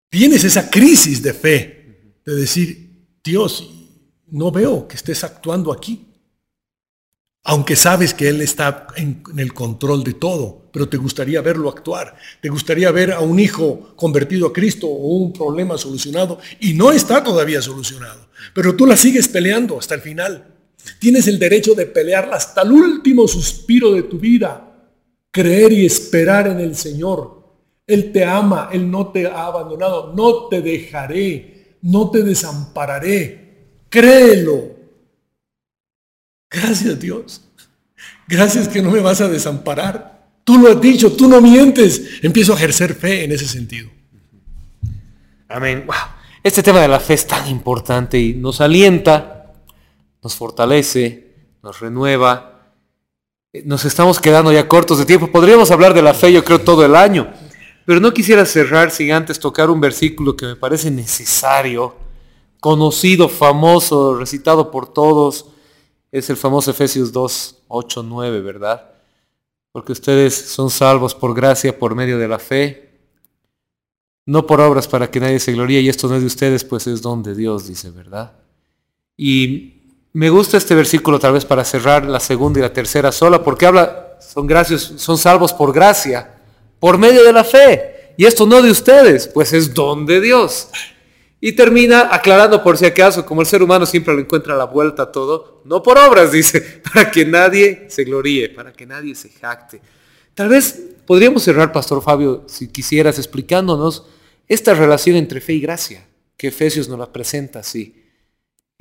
tienes 0.09 0.45
esa 0.45 0.71
crisis 0.71 1.23
de 1.23 1.35
fe, 1.35 2.15
de 2.25 2.35
decir, 2.35 3.19
Dios, 3.25 3.69
no 4.29 4.51
veo 4.51 4.87
que 4.87 4.97
estés 4.97 5.25
actuando 5.25 5.73
aquí. 5.73 6.12
Aunque 7.45 7.75
sabes 7.75 8.15
que 8.15 8.29
Él 8.29 8.41
está 8.41 8.87
en, 8.97 9.23
el 9.37 9.53
control 9.53 10.05
de 10.05 10.15
todo, 10.15 10.71
pero 10.73 10.89
te 10.89 10.97
gustaría 10.97 11.41
verlo 11.41 11.69
actuar. 11.69 12.17
Te 12.41 12.49
gustaría 12.49 12.91
ver 12.93 13.13
a 13.13 13.21
un 13.21 13.41
hijo 13.41 13.95
convertido 13.97 14.47
a 14.47 14.53
Cristo 14.53 14.87
o 14.87 15.17
un 15.17 15.33
problema 15.33 15.77
solucionado 15.77 16.39
y 16.61 16.75
no 16.75 16.93
está 16.93 17.23
todavía 17.25 17.61
solucionado. 17.61 18.29
Pero 18.55 18.77
tú 18.77 18.87
la 18.87 18.97
sigues 18.97 19.27
peleando 19.27 19.79
hasta 19.79 19.97
el 19.97 20.01
final. 20.03 20.47
Tienes 21.01 21.27
el 21.27 21.39
derecho 21.39 21.75
de 21.75 21.87
pelearla 21.87 22.37
hasta 22.37 22.63
el 22.63 22.73
último 22.73 23.27
suspiro 23.27 23.93
de 23.93 24.05
tu 24.05 24.19
vida. 24.19 24.69
Creer 25.33 25.73
y 25.73 25.87
esperar 25.87 26.47
en 26.47 26.61
el 26.61 26.77
Señor. 26.77 27.43
Él 27.87 28.13
te 28.13 28.25
ama, 28.25 28.71
Él 28.73 28.89
no 28.89 29.11
te 29.11 29.27
ha 29.27 29.47
abandonado. 29.47 30.13
No 30.15 30.47
te 30.47 30.63
dejaré, 30.63 31.79
no 31.83 32.09
te 32.11 32.23
desampararé. 32.23 33.83
Créelo. 33.89 34.72
Gracias 36.53 37.01
Dios. 37.01 37.43
Gracias 38.29 38.69
que 38.69 38.83
no 38.83 38.91
me 38.91 39.01
vas 39.01 39.21
a 39.21 39.29
desamparar. 39.29 40.29
Tú 40.45 40.59
lo 40.59 40.69
has 40.69 40.81
dicho, 40.81 41.13
tú 41.13 41.29
no 41.29 41.41
mientes. 41.41 42.21
Empiezo 42.23 42.53
a 42.53 42.57
ejercer 42.57 42.95
fe 42.95 43.25
en 43.25 43.33
ese 43.33 43.47
sentido. 43.47 43.91
Amén. 45.49 45.87
Este 46.43 46.63
tema 46.63 46.81
de 46.81 46.89
la 46.89 46.99
fe 46.99 47.15
es 47.15 47.27
tan 47.27 47.49
importante 47.49 48.19
y 48.19 48.35
nos 48.35 48.61
alienta 48.61 49.33
nos 50.23 50.37
fortalece, 50.37 51.35
nos 51.63 51.81
renueva. 51.81 52.61
Eh, 53.53 53.63
nos 53.67 53.85
estamos 53.85 54.21
quedando 54.21 54.53
ya 54.53 54.69
cortos 54.69 54.99
de 54.99 55.05
tiempo. 55.05 55.27
Podríamos 55.27 55.71
hablar 55.71 55.95
de 55.95 56.03
la 56.03 56.15
fe, 56.15 56.33
yo 56.33 56.45
creo, 56.45 56.61
todo 56.61 56.85
el 56.85 56.95
año. 56.95 57.33
Pero 57.85 57.99
no 57.99 58.15
quisiera 58.15 58.47
cerrar 58.47 58.93
sin 58.93 59.11
antes 59.11 59.41
tocar 59.41 59.69
un 59.69 59.81
versículo 59.81 60.37
que 60.37 60.47
me 60.47 60.57
parece 60.57 60.91
necesario, 60.91 61.97
conocido, 62.61 63.29
famoso, 63.29 64.17
recitado 64.17 64.71
por 64.71 64.93
todos. 64.93 65.47
Es 66.13 66.29
el 66.29 66.37
famoso 66.37 66.71
Efesios 66.71 67.11
2, 67.11 67.63
8, 67.69 68.03
9, 68.03 68.41
¿verdad? 68.43 68.91
Porque 69.73 69.93
ustedes 69.93 70.35
son 70.35 70.71
salvos 70.71 71.15
por 71.15 71.35
gracia, 71.35 71.77
por 71.77 71.95
medio 71.95 72.19
de 72.19 72.29
la 72.29 72.39
fe, 72.39 72.91
no 74.27 74.47
por 74.47 74.61
obras 74.61 74.87
para 74.87 75.11
que 75.11 75.19
nadie 75.19 75.41
se 75.41 75.53
gloríe, 75.53 75.81
y 75.81 75.89
esto 75.89 76.09
no 76.09 76.17
es 76.17 76.21
de 76.21 76.27
ustedes, 76.27 76.65
pues 76.65 76.87
es 76.87 77.01
don 77.01 77.23
de 77.23 77.35
Dios, 77.35 77.67
dice, 77.67 77.91
¿verdad? 77.91 78.33
Y 79.17 79.81
me 80.13 80.29
gusta 80.29 80.59
este 80.59 80.75
versículo 80.75 81.19
tal 81.19 81.33
vez 81.33 81.47
para 81.47 81.65
cerrar 81.65 82.05
la 82.05 82.21
segunda 82.21 82.59
y 82.59 82.63
la 82.63 82.73
tercera 82.73 83.11
sola, 83.11 83.43
porque 83.43 83.65
habla, 83.65 84.19
son 84.21 84.47
gracios, 84.47 84.93
son 84.97 85.17
salvos 85.17 85.55
por 85.55 85.73
gracia, 85.73 86.35
por 86.79 86.99
medio 86.99 87.25
de 87.25 87.33
la 87.33 87.43
fe. 87.43 88.15
Y 88.19 88.27
esto 88.27 88.45
no 88.45 88.61
de 88.61 88.71
ustedes, 88.71 89.27
pues 89.27 89.55
es 89.55 89.73
don 89.73 90.05
de 90.05 90.21
Dios. 90.21 90.69
Y 91.43 91.53
termina 91.53 92.09
aclarando 92.15 92.63
por 92.63 92.79
si 92.79 92.87
acaso, 92.87 93.27
como 93.27 93.43
el 93.43 93.47
ser 93.47 93.63
humano 93.63 93.85
siempre 93.85 94.15
lo 94.15 94.21
encuentra 94.21 94.57
la 94.57 94.65
vuelta 94.65 95.03
a 95.03 95.13
todo, 95.13 95.61
no 95.67 95.83
por 95.83 95.99
obras, 95.99 96.33
dice, 96.33 96.61
para 96.61 97.11
que 97.11 97.27
nadie 97.27 97.87
se 97.89 98.05
gloríe, 98.05 98.49
para 98.49 98.73
que 98.73 98.87
nadie 98.87 99.15
se 99.15 99.29
jacte. 99.29 99.83
Tal 100.35 100.49
vez 100.49 100.81
podríamos 101.05 101.43
cerrar, 101.43 101.73
Pastor 101.73 102.03
Fabio, 102.03 102.45
si 102.47 102.69
quisieras, 102.69 103.19
explicándonos 103.19 104.07
esta 104.49 104.73
relación 104.73 105.17
entre 105.17 105.43
fe 105.43 105.53
y 105.53 105.61
gracia, 105.61 106.07
que 106.39 106.49
Efesios 106.49 106.89
nos 106.89 106.99
la 106.99 107.13
presenta 107.13 107.59
así 107.59 108.03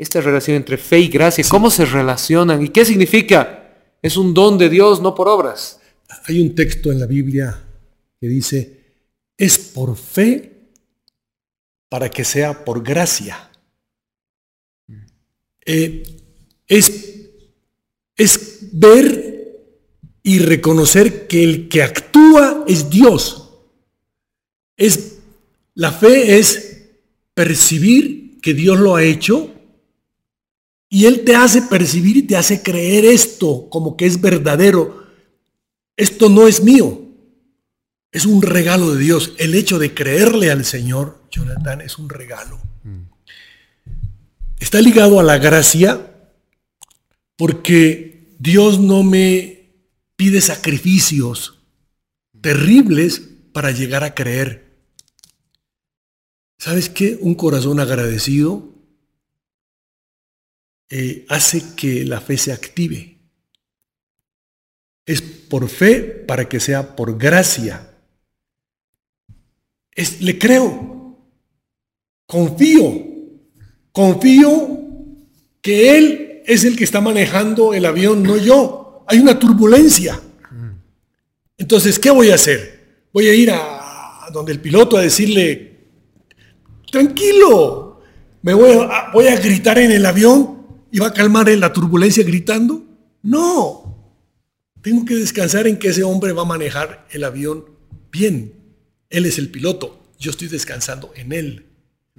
esta 0.01 0.19
relación 0.19 0.57
entre 0.57 0.77
fe 0.77 0.99
y 0.99 1.09
gracia, 1.09 1.45
cómo 1.47 1.69
se 1.69 1.85
relacionan 1.85 2.63
y 2.63 2.69
qué 2.69 2.85
significa. 2.85 3.57
Es 4.01 4.17
un 4.17 4.33
don 4.33 4.57
de 4.57 4.67
Dios, 4.67 4.99
no 4.99 5.13
por 5.13 5.27
obras. 5.27 5.79
Hay 6.25 6.41
un 6.41 6.55
texto 6.55 6.91
en 6.91 6.99
la 6.99 7.05
Biblia 7.05 7.63
que 8.19 8.27
dice, 8.27 8.79
es 9.37 9.59
por 9.59 9.95
fe 9.95 10.50
para 11.91 12.09
que 12.09 12.23
sea 12.23 12.63
por 12.63 12.81
gracia. 12.81 13.51
Eh, 15.65 16.03
es, 16.65 17.27
es 18.15 18.59
ver 18.71 19.59
y 20.23 20.39
reconocer 20.39 21.27
que 21.27 21.43
el 21.43 21.67
que 21.67 21.83
actúa 21.83 22.63
es 22.65 22.89
Dios. 22.89 23.49
Es, 24.77 25.17
la 25.73 25.91
fe 25.91 26.39
es 26.39 26.91
percibir 27.33 28.39
que 28.39 28.53
Dios 28.53 28.79
lo 28.79 28.95
ha 28.95 29.03
hecho 29.03 29.53
y 30.87 31.07
Él 31.07 31.25
te 31.25 31.35
hace 31.35 31.61
percibir 31.63 32.15
y 32.15 32.21
te 32.21 32.37
hace 32.37 32.63
creer 32.63 33.03
esto 33.03 33.67
como 33.69 33.97
que 33.97 34.05
es 34.05 34.21
verdadero. 34.21 35.07
Esto 35.97 36.29
no 36.29 36.47
es 36.47 36.63
mío. 36.63 37.00
Es 38.11 38.25
un 38.25 38.41
regalo 38.41 38.93
de 38.93 39.01
Dios. 39.01 39.33
El 39.37 39.55
hecho 39.55 39.79
de 39.79 39.93
creerle 39.93 40.51
al 40.51 40.65
Señor, 40.65 41.23
Jonathan, 41.31 41.81
es 41.81 41.97
un 41.97 42.09
regalo. 42.09 42.59
Está 44.59 44.81
ligado 44.81 45.19
a 45.19 45.23
la 45.23 45.37
gracia 45.37 46.13
porque 47.35 48.35
Dios 48.37 48.79
no 48.79 49.03
me 49.03 49.71
pide 50.15 50.41
sacrificios 50.41 51.59
terribles 52.41 53.21
para 53.53 53.71
llegar 53.71 54.03
a 54.03 54.13
creer. 54.13 54.71
¿Sabes 56.59 56.89
qué? 56.89 57.17
Un 57.21 57.33
corazón 57.33 57.79
agradecido 57.79 58.69
eh, 60.89 61.25
hace 61.29 61.75
que 61.75 62.05
la 62.05 62.21
fe 62.21 62.37
se 62.37 62.51
active. 62.51 63.17
Es 65.05 65.21
por 65.21 65.69
fe 65.69 66.01
para 66.01 66.47
que 66.47 66.59
sea 66.59 66.95
por 66.95 67.17
gracia. 67.17 67.90
Es, 69.93 70.21
le 70.21 70.37
creo, 70.37 71.17
confío, 72.25 73.05
confío 73.91 74.79
que 75.61 75.97
Él 75.97 76.41
es 76.45 76.63
el 76.63 76.75
que 76.75 76.83
está 76.83 77.01
manejando 77.01 77.73
el 77.73 77.85
avión, 77.85 78.23
no 78.23 78.37
yo. 78.37 79.03
Hay 79.07 79.19
una 79.19 79.37
turbulencia. 79.37 80.19
Entonces, 81.57 81.99
¿qué 81.99 82.09
voy 82.09 82.31
a 82.31 82.35
hacer? 82.35 83.05
Voy 83.13 83.27
a 83.27 83.33
ir 83.33 83.51
a 83.51 84.27
donde 84.33 84.53
el 84.53 84.59
piloto 84.59 84.97
a 84.97 85.01
decirle, 85.01 85.79
tranquilo, 86.89 88.01
me 88.41 88.53
voy 88.53 88.71
a, 88.71 89.11
voy 89.13 89.27
a 89.27 89.35
gritar 89.35 89.77
en 89.77 89.91
el 89.91 90.05
avión 90.05 90.61
¿Y 90.91 90.99
va 90.99 91.07
a 91.07 91.13
calmar 91.13 91.47
la 91.49 91.71
turbulencia 91.71 92.23
gritando? 92.23 92.83
No. 93.23 94.13
Tengo 94.81 95.05
que 95.05 95.15
descansar 95.15 95.67
en 95.67 95.79
que 95.79 95.87
ese 95.87 96.03
hombre 96.03 96.33
va 96.33 96.41
a 96.41 96.45
manejar 96.45 97.07
el 97.11 97.23
avión 97.23 97.65
bien. 98.11 98.53
Él 99.11 99.25
es 99.25 99.37
el 99.37 99.49
piloto. 99.49 100.03
Yo 100.19 100.31
estoy 100.31 100.47
descansando 100.47 101.13
en 101.15 101.31
él. 101.31 101.65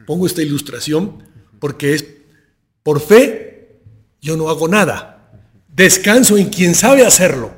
Pongo 0.07 0.27
esta 0.27 0.43
ilustración 0.43 1.25
porque 1.59 1.95
es 1.95 2.05
por 2.83 3.01
fe 3.01 3.81
yo 4.21 4.37
no 4.37 4.49
hago 4.49 4.69
nada. 4.69 5.31
Descanso 5.69 6.37
en 6.37 6.49
quien 6.49 6.75
sabe 6.75 7.05
hacerlo. 7.05 7.53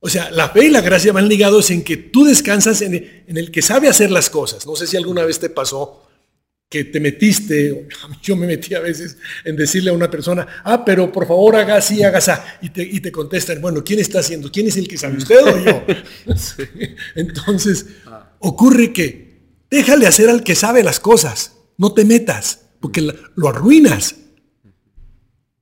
O 0.00 0.08
sea, 0.08 0.30
la 0.30 0.50
fe 0.50 0.66
y 0.66 0.70
la 0.70 0.82
gracia 0.82 1.12
van 1.12 1.28
ligados 1.28 1.70
en 1.70 1.82
que 1.82 1.96
tú 1.96 2.24
descansas 2.24 2.82
en 2.82 2.94
el, 2.94 3.24
en 3.26 3.36
el 3.38 3.50
que 3.50 3.62
sabe 3.62 3.88
hacer 3.88 4.10
las 4.10 4.28
cosas. 4.28 4.66
No 4.66 4.76
sé 4.76 4.86
si 4.86 4.96
alguna 4.96 5.24
vez 5.24 5.38
te 5.38 5.48
pasó 5.48 6.06
que 6.68 6.84
te 6.84 7.00
metiste, 7.00 7.88
yo 8.22 8.36
me 8.36 8.46
metí 8.46 8.74
a 8.74 8.80
veces 8.80 9.16
en 9.44 9.56
decirle 9.56 9.90
a 9.90 9.94
una 9.94 10.10
persona, 10.10 10.46
ah, 10.64 10.84
pero 10.84 11.10
por 11.10 11.26
favor 11.26 11.56
haga 11.56 11.76
así, 11.76 12.02
haga 12.02 12.18
así, 12.18 12.32
y 12.60 12.70
te, 12.70 12.82
y 12.82 13.00
te 13.00 13.12
contestan, 13.12 13.60
bueno, 13.60 13.84
¿quién 13.84 14.00
está 14.00 14.18
haciendo? 14.18 14.50
¿Quién 14.50 14.66
es 14.66 14.76
el 14.76 14.88
que 14.88 14.98
sabe, 14.98 15.16
usted 15.16 15.42
o 15.42 15.64
yo? 15.64 15.84
Entonces, 17.14 17.86
ah. 18.06 18.15
Ocurre 18.38 18.92
que 18.92 19.40
déjale 19.70 20.06
hacer 20.06 20.28
al 20.30 20.42
que 20.42 20.54
sabe 20.54 20.82
las 20.82 21.00
cosas, 21.00 21.56
no 21.76 21.92
te 21.92 22.04
metas, 22.04 22.60
porque 22.80 23.02
lo 23.34 23.48
arruinas. 23.48 24.16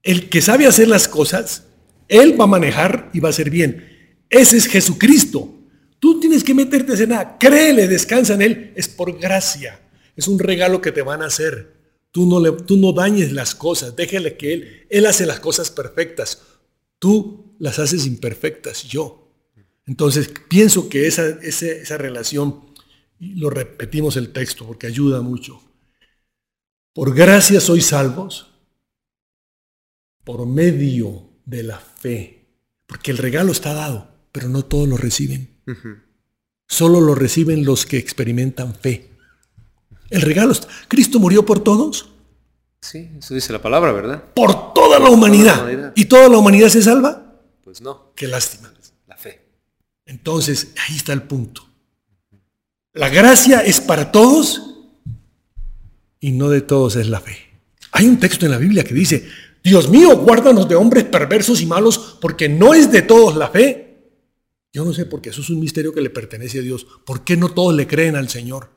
El 0.03 0.29
que 0.29 0.43
sabe 0.43 0.67
hacer 0.67 0.89
las 0.89 1.09
cosas, 1.09 1.65
él 2.09 2.39
va 2.39 2.45
a 2.45 2.49
manejar 2.49 3.11
y 3.13 3.21
va 3.21 3.29
a 3.29 3.31
hacer 3.31 3.51
bien. 3.51 4.23
Ese 4.29 4.57
es 4.57 4.67
Jesucristo. 4.67 5.55
Tú 5.99 6.21
tienes 6.21 6.45
que 6.45 6.55
meterte 6.55 7.03
en 7.03 7.09
nada, 7.11 7.39
créele, 7.39 7.89
descansa 7.89 8.35
en 8.35 8.43
él, 8.43 8.73
es 8.77 8.89
por 8.89 9.19
gracia. 9.19 9.81
Es 10.17 10.29
un 10.29 10.39
regalo 10.39 10.81
que 10.81 10.93
te 10.93 11.03
van 11.03 11.23
a 11.23 11.27
hacer. 11.27 11.75
Tú 12.11 12.27
no, 12.27 12.39
le, 12.39 12.53
tú 12.53 12.77
no 12.77 12.93
dañes 12.93 13.33
las 13.33 13.55
cosas, 13.55 13.97
déjale 13.97 14.37
que 14.37 14.53
Él, 14.53 14.87
Él 14.89 15.07
hace 15.07 15.27
las 15.27 15.41
cosas 15.41 15.71
perfectas. 15.71 16.43
Tú 17.01 17.57
las 17.59 17.79
haces 17.79 18.07
imperfectas, 18.07 18.85
yo. 18.85 19.24
Entonces 19.87 20.33
pienso 20.49 20.89
que 20.89 21.07
esa, 21.07 21.27
esa, 21.43 21.67
esa 21.67 21.99
relación, 21.99 22.65
y 23.19 23.35
lo 23.37 23.51
repetimos 23.51 24.17
el 24.17 24.33
texto 24.33 24.67
porque 24.67 24.87
ayuda 24.87 25.21
mucho. 25.21 25.61
Por 26.93 27.15
gracia 27.15 27.61
sois 27.61 27.87
salvos, 27.87 28.51
por 30.25 30.47
medio 30.47 31.31
de 31.45 31.63
la 31.63 31.79
fe. 31.79 32.47
Porque 32.87 33.11
el 33.11 33.19
regalo 33.19 33.53
está 33.53 33.73
dado, 33.73 34.09
pero 34.33 34.49
no 34.49 34.65
todos 34.65 34.89
lo 34.89 34.97
reciben. 34.97 35.61
Solo 36.67 37.01
lo 37.01 37.15
reciben 37.15 37.65
los 37.65 37.87
que 37.87 37.99
experimentan 37.99 38.75
fe. 38.75 39.11
El 40.11 40.23
regalo 40.23 40.53
está. 40.53 40.69
Cristo 40.89 41.19
murió 41.19 41.45
por 41.45 41.61
todos. 41.61 42.11
Sí, 42.81 43.11
eso 43.19 43.35
dice 43.35 43.53
la 43.53 43.63
palabra, 43.63 43.93
¿verdad? 43.93 44.25
Por 44.35 44.75
toda 44.75 44.99
la 44.99 45.09
humanidad. 45.09 45.93
¿Y 45.95 46.05
toda 46.05 46.29
la 46.29 46.39
humanidad 46.39 46.69
se 46.69 46.83
salva? 46.83 47.41
Pues 47.63 47.81
no. 47.81 48.13
Qué 48.15 48.27
lástima. 48.29 48.74
Entonces, 50.07 50.73
ahí 50.87 50.97
está 50.97 51.13
el 51.13 51.23
punto. 51.23 51.67
La 52.93 53.09
gracia 53.09 53.61
es 53.61 53.81
para 53.81 54.13
todos 54.13 54.75
y 56.21 56.33
no 56.33 56.49
de 56.49 56.61
todos 56.61 56.97
es 56.97 57.09
la 57.09 57.21
fe. 57.21 57.37
Hay 57.93 58.07
un 58.07 58.19
texto 58.19 58.47
en 58.47 58.53
la 58.53 58.59
Biblia 58.59 58.85
que 58.85 58.95
dice, 58.95 59.29
Dios 59.63 59.89
mío, 59.89 60.17
guárdanos 60.19 60.69
de 60.69 60.75
hombres 60.75 61.05
perversos 61.05 61.61
y 61.61 61.67
malos, 61.67 62.19
porque 62.21 62.49
no 62.49 62.75
es 62.75 62.91
de 62.93 63.03
todos 63.03 63.37
la 63.37 63.49
fe. 63.49 63.97
Yo 64.73 64.85
no 64.85 64.93
sé, 64.93 65.07
porque 65.07 65.31
eso 65.31 65.41
es 65.41 65.51
un 65.51 65.61
misterio 65.61 65.93
que 65.93 66.01
le 66.01 66.11
pertenece 66.11 66.59
a 66.59 66.63
Dios. 66.63 66.87
¿Por 67.05 67.25
qué 67.25 67.37
no 67.37 67.51
todos 67.51 67.75
le 67.75 67.87
creen 67.87 68.17
al 68.17 68.29
Señor? 68.29 68.71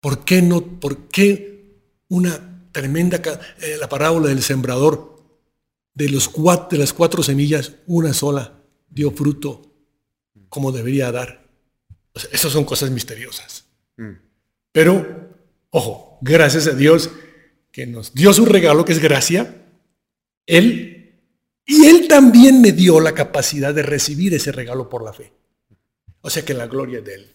¿Por 0.00 0.24
qué 0.24 0.42
no? 0.42 0.62
¿Por 0.80 1.08
qué 1.08 1.78
una 2.08 2.68
tremenda 2.72 3.22
eh, 3.60 3.76
la 3.78 3.88
parábola 3.88 4.28
del 4.28 4.42
sembrador 4.42 5.22
de 5.94 6.08
los 6.08 6.28
cuatro, 6.28 6.68
de 6.70 6.78
las 6.78 6.92
cuatro 6.92 7.22
semillas 7.22 7.74
una 7.86 8.12
sola 8.14 8.60
dio 8.88 9.10
fruto 9.10 9.71
como 10.52 10.70
debería 10.70 11.10
dar? 11.10 11.40
esas 12.30 12.52
son 12.52 12.66
cosas 12.66 12.90
misteriosas. 12.90 13.64
Mm. 13.96 14.18
Pero 14.70 15.30
ojo, 15.70 16.18
gracias 16.20 16.66
a 16.66 16.72
Dios 16.72 17.08
que 17.70 17.86
nos 17.86 18.12
dio 18.12 18.34
su 18.34 18.44
regalo 18.44 18.84
que 18.84 18.92
es 18.92 18.98
gracia. 18.98 19.62
Él 20.44 21.14
y 21.64 21.86
él 21.86 22.06
también 22.06 22.60
me 22.60 22.72
dio 22.72 23.00
la 23.00 23.12
capacidad 23.12 23.72
de 23.72 23.82
recibir 23.82 24.34
ese 24.34 24.52
regalo 24.52 24.90
por 24.90 25.02
la 25.02 25.14
fe. 25.14 25.32
O 26.20 26.28
sea 26.28 26.44
que 26.44 26.52
la 26.52 26.66
gloria 26.66 26.98
es 26.98 27.04
de 27.06 27.14
él. 27.14 27.32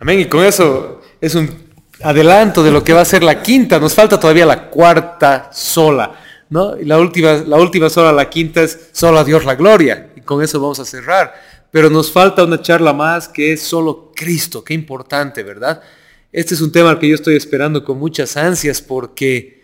Amén. 0.00 0.18
Y 0.18 0.24
con 0.24 0.44
eso 0.44 1.00
es 1.20 1.36
un 1.36 1.70
adelanto 2.02 2.64
de 2.64 2.72
lo 2.72 2.82
que 2.82 2.92
va 2.92 3.02
a 3.02 3.04
ser 3.04 3.22
la 3.22 3.40
quinta. 3.40 3.78
Nos 3.78 3.94
falta 3.94 4.18
todavía 4.18 4.46
la 4.46 4.68
cuarta 4.68 5.48
sola. 5.52 6.18
¿no? 6.48 6.76
Y 6.76 6.86
la 6.86 6.98
última, 6.98 7.34
la 7.34 7.56
última 7.56 7.88
sola, 7.88 8.10
la 8.10 8.28
quinta 8.28 8.62
es 8.62 8.88
solo 8.90 9.20
a 9.20 9.24
Dios 9.24 9.44
la 9.44 9.54
gloria. 9.54 10.10
Y 10.16 10.22
con 10.22 10.42
eso 10.42 10.60
vamos 10.60 10.80
a 10.80 10.84
cerrar. 10.84 11.49
Pero 11.70 11.90
nos 11.90 12.10
falta 12.10 12.44
una 12.44 12.60
charla 12.60 12.92
más 12.92 13.28
que 13.28 13.52
es 13.52 13.62
solo 13.62 14.12
Cristo. 14.14 14.64
Qué 14.64 14.74
importante, 14.74 15.42
¿verdad? 15.42 15.82
Este 16.32 16.54
es 16.54 16.60
un 16.60 16.72
tema 16.72 16.90
al 16.90 16.98
que 16.98 17.08
yo 17.08 17.14
estoy 17.14 17.36
esperando 17.36 17.84
con 17.84 17.98
muchas 17.98 18.36
ansias 18.36 18.80
porque 18.80 19.60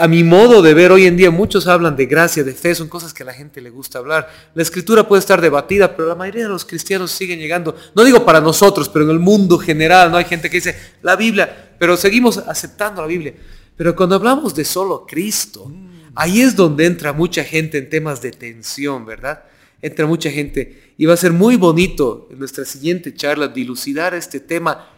a 0.00 0.08
mi 0.08 0.24
modo 0.24 0.62
de 0.62 0.72
ver, 0.72 0.90
hoy 0.90 1.06
en 1.06 1.18
día 1.18 1.30
muchos 1.30 1.66
hablan 1.66 1.96
de 1.96 2.06
gracia, 2.06 2.42
de 2.42 2.54
fe, 2.54 2.74
son 2.74 2.88
cosas 2.88 3.12
que 3.12 3.24
a 3.24 3.26
la 3.26 3.34
gente 3.34 3.60
le 3.60 3.68
gusta 3.68 3.98
hablar. 3.98 4.26
La 4.54 4.62
escritura 4.62 5.06
puede 5.06 5.20
estar 5.20 5.40
debatida, 5.40 5.94
pero 5.94 6.08
la 6.08 6.14
mayoría 6.14 6.44
de 6.44 6.48
los 6.48 6.64
cristianos 6.64 7.10
siguen 7.10 7.38
llegando, 7.38 7.76
no 7.94 8.02
digo 8.02 8.24
para 8.24 8.40
nosotros, 8.40 8.88
pero 8.88 9.04
en 9.04 9.10
el 9.10 9.18
mundo 9.18 9.58
general, 9.58 10.10
no 10.10 10.16
hay 10.16 10.24
gente 10.24 10.48
que 10.48 10.56
dice 10.56 10.76
la 11.02 11.14
Biblia, 11.14 11.74
pero 11.78 11.98
seguimos 11.98 12.38
aceptando 12.38 13.02
la 13.02 13.08
Biblia. 13.08 13.34
Pero 13.76 13.94
cuando 13.94 14.14
hablamos 14.14 14.54
de 14.54 14.64
solo 14.64 15.04
Cristo, 15.06 15.70
ahí 16.14 16.40
es 16.40 16.56
donde 16.56 16.86
entra 16.86 17.12
mucha 17.12 17.44
gente 17.44 17.76
en 17.76 17.90
temas 17.90 18.22
de 18.22 18.30
tensión, 18.30 19.04
¿verdad? 19.04 19.44
Entra 19.82 20.06
mucha 20.06 20.30
gente 20.30 20.91
y 21.02 21.04
va 21.04 21.14
a 21.14 21.16
ser 21.16 21.32
muy 21.32 21.56
bonito 21.56 22.28
en 22.30 22.38
nuestra 22.38 22.64
siguiente 22.64 23.12
charla 23.12 23.48
dilucidar 23.48 24.14
este 24.14 24.38
tema 24.38 24.88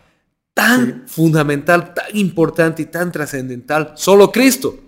tan 0.53 1.09
fundamental, 1.09 1.95
tan 1.95 2.15
importante 2.15 2.83
y 2.83 2.85
tan 2.85 3.11
trascendental, 3.11 3.95
solo 3.97 4.31
Cristo. 4.31 4.79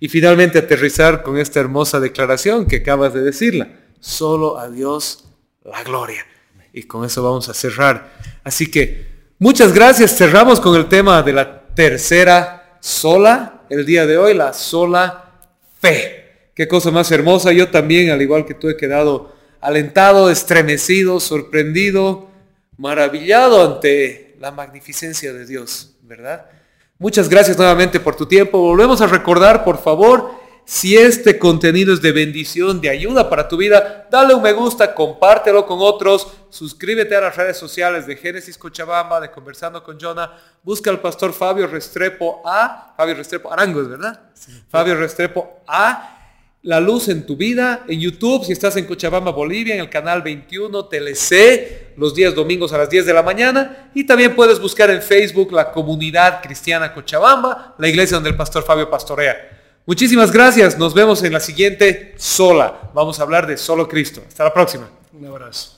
Y 0.00 0.08
finalmente 0.08 0.58
aterrizar 0.58 1.22
con 1.22 1.36
esta 1.36 1.60
hermosa 1.60 2.00
declaración 2.00 2.64
que 2.64 2.76
acabas 2.76 3.12
de 3.12 3.20
decirla. 3.20 3.68
Solo 4.00 4.58
a 4.58 4.70
Dios 4.70 5.28
la 5.66 5.84
gloria. 5.84 6.24
Y 6.72 6.84
con 6.84 7.04
eso 7.04 7.22
vamos 7.22 7.50
a 7.50 7.52
cerrar. 7.52 8.14
Así 8.42 8.70
que 8.70 9.06
muchas 9.38 9.74
gracias. 9.74 10.16
Cerramos 10.16 10.60
con 10.60 10.74
el 10.76 10.88
tema 10.88 11.22
de 11.22 11.34
la 11.34 11.66
tercera 11.74 12.78
sola, 12.80 13.64
el 13.68 13.84
día 13.84 14.06
de 14.06 14.16
hoy, 14.16 14.32
la 14.32 14.54
sola 14.54 15.42
fe. 15.78 16.52
Qué 16.54 16.66
cosa 16.66 16.90
más 16.90 17.10
hermosa. 17.12 17.52
Yo 17.52 17.68
también, 17.68 18.08
al 18.08 18.22
igual 18.22 18.46
que 18.46 18.54
tú, 18.54 18.70
he 18.70 18.78
quedado 18.78 19.36
alentado, 19.60 20.30
estremecido, 20.30 21.20
sorprendido, 21.20 22.28
maravillado 22.76 23.74
ante 23.74 24.36
la 24.40 24.50
magnificencia 24.52 25.32
de 25.32 25.46
Dios, 25.46 25.96
¿verdad? 26.02 26.46
Muchas 26.98 27.28
gracias 27.28 27.56
nuevamente 27.56 28.00
por 28.00 28.16
tu 28.16 28.26
tiempo. 28.26 28.58
Volvemos 28.58 29.00
a 29.00 29.06
recordar, 29.06 29.64
por 29.64 29.78
favor, 29.82 30.38
Si 30.70 30.98
este 30.98 31.38
contenido 31.38 31.94
es 31.94 32.02
de 32.02 32.12
bendición, 32.12 32.82
de 32.82 32.90
ayuda 32.90 33.30
para 33.30 33.48
tu 33.48 33.56
vida, 33.56 34.06
dale 34.10 34.34
un 34.34 34.42
me 34.42 34.52
gusta, 34.52 34.94
compártelo 34.94 35.64
con 35.64 35.78
otros, 35.80 36.30
suscríbete 36.50 37.16
a 37.16 37.22
las 37.22 37.36
redes 37.36 37.56
sociales 37.56 38.06
de 38.06 38.16
Génesis 38.16 38.58
Cochabamba, 38.58 39.18
de 39.18 39.30
Conversando 39.30 39.82
con 39.82 39.98
Jonah, 39.98 40.30
busca 40.62 40.90
al 40.90 41.00
pastor 41.00 41.32
Fabio 41.32 41.66
Restrepo 41.68 42.42
A, 42.44 42.92
Fabio 42.98 43.14
Restrepo 43.14 43.50
Arangos, 43.50 43.88
¿verdad? 43.88 44.20
Fabio 44.68 44.94
Restrepo 44.96 45.62
A 45.66 46.17
la 46.62 46.80
luz 46.80 47.08
en 47.08 47.24
tu 47.24 47.36
vida, 47.36 47.84
en 47.88 48.00
YouTube, 48.00 48.44
si 48.44 48.52
estás 48.52 48.76
en 48.76 48.84
Cochabamba, 48.84 49.30
Bolivia, 49.30 49.74
en 49.74 49.80
el 49.80 49.90
canal 49.90 50.22
21 50.22 50.86
TLC, 50.86 51.96
los 51.96 52.14
días 52.14 52.34
domingos 52.34 52.72
a 52.72 52.78
las 52.78 52.90
10 52.90 53.06
de 53.06 53.14
la 53.14 53.22
mañana. 53.22 53.90
Y 53.94 54.04
también 54.04 54.34
puedes 54.34 54.60
buscar 54.60 54.90
en 54.90 55.00
Facebook 55.00 55.52
la 55.52 55.70
comunidad 55.70 56.42
cristiana 56.42 56.92
Cochabamba, 56.92 57.74
la 57.78 57.88
iglesia 57.88 58.16
donde 58.16 58.30
el 58.30 58.36
pastor 58.36 58.64
Fabio 58.64 58.90
pastorea. 58.90 59.36
Muchísimas 59.86 60.30
gracias, 60.30 60.76
nos 60.76 60.92
vemos 60.92 61.22
en 61.22 61.32
la 61.32 61.40
siguiente 61.40 62.14
sola. 62.18 62.90
Vamos 62.92 63.18
a 63.20 63.22
hablar 63.22 63.46
de 63.46 63.56
solo 63.56 63.88
Cristo. 63.88 64.22
Hasta 64.26 64.44
la 64.44 64.52
próxima. 64.52 64.90
Un 65.12 65.26
abrazo. 65.26 65.77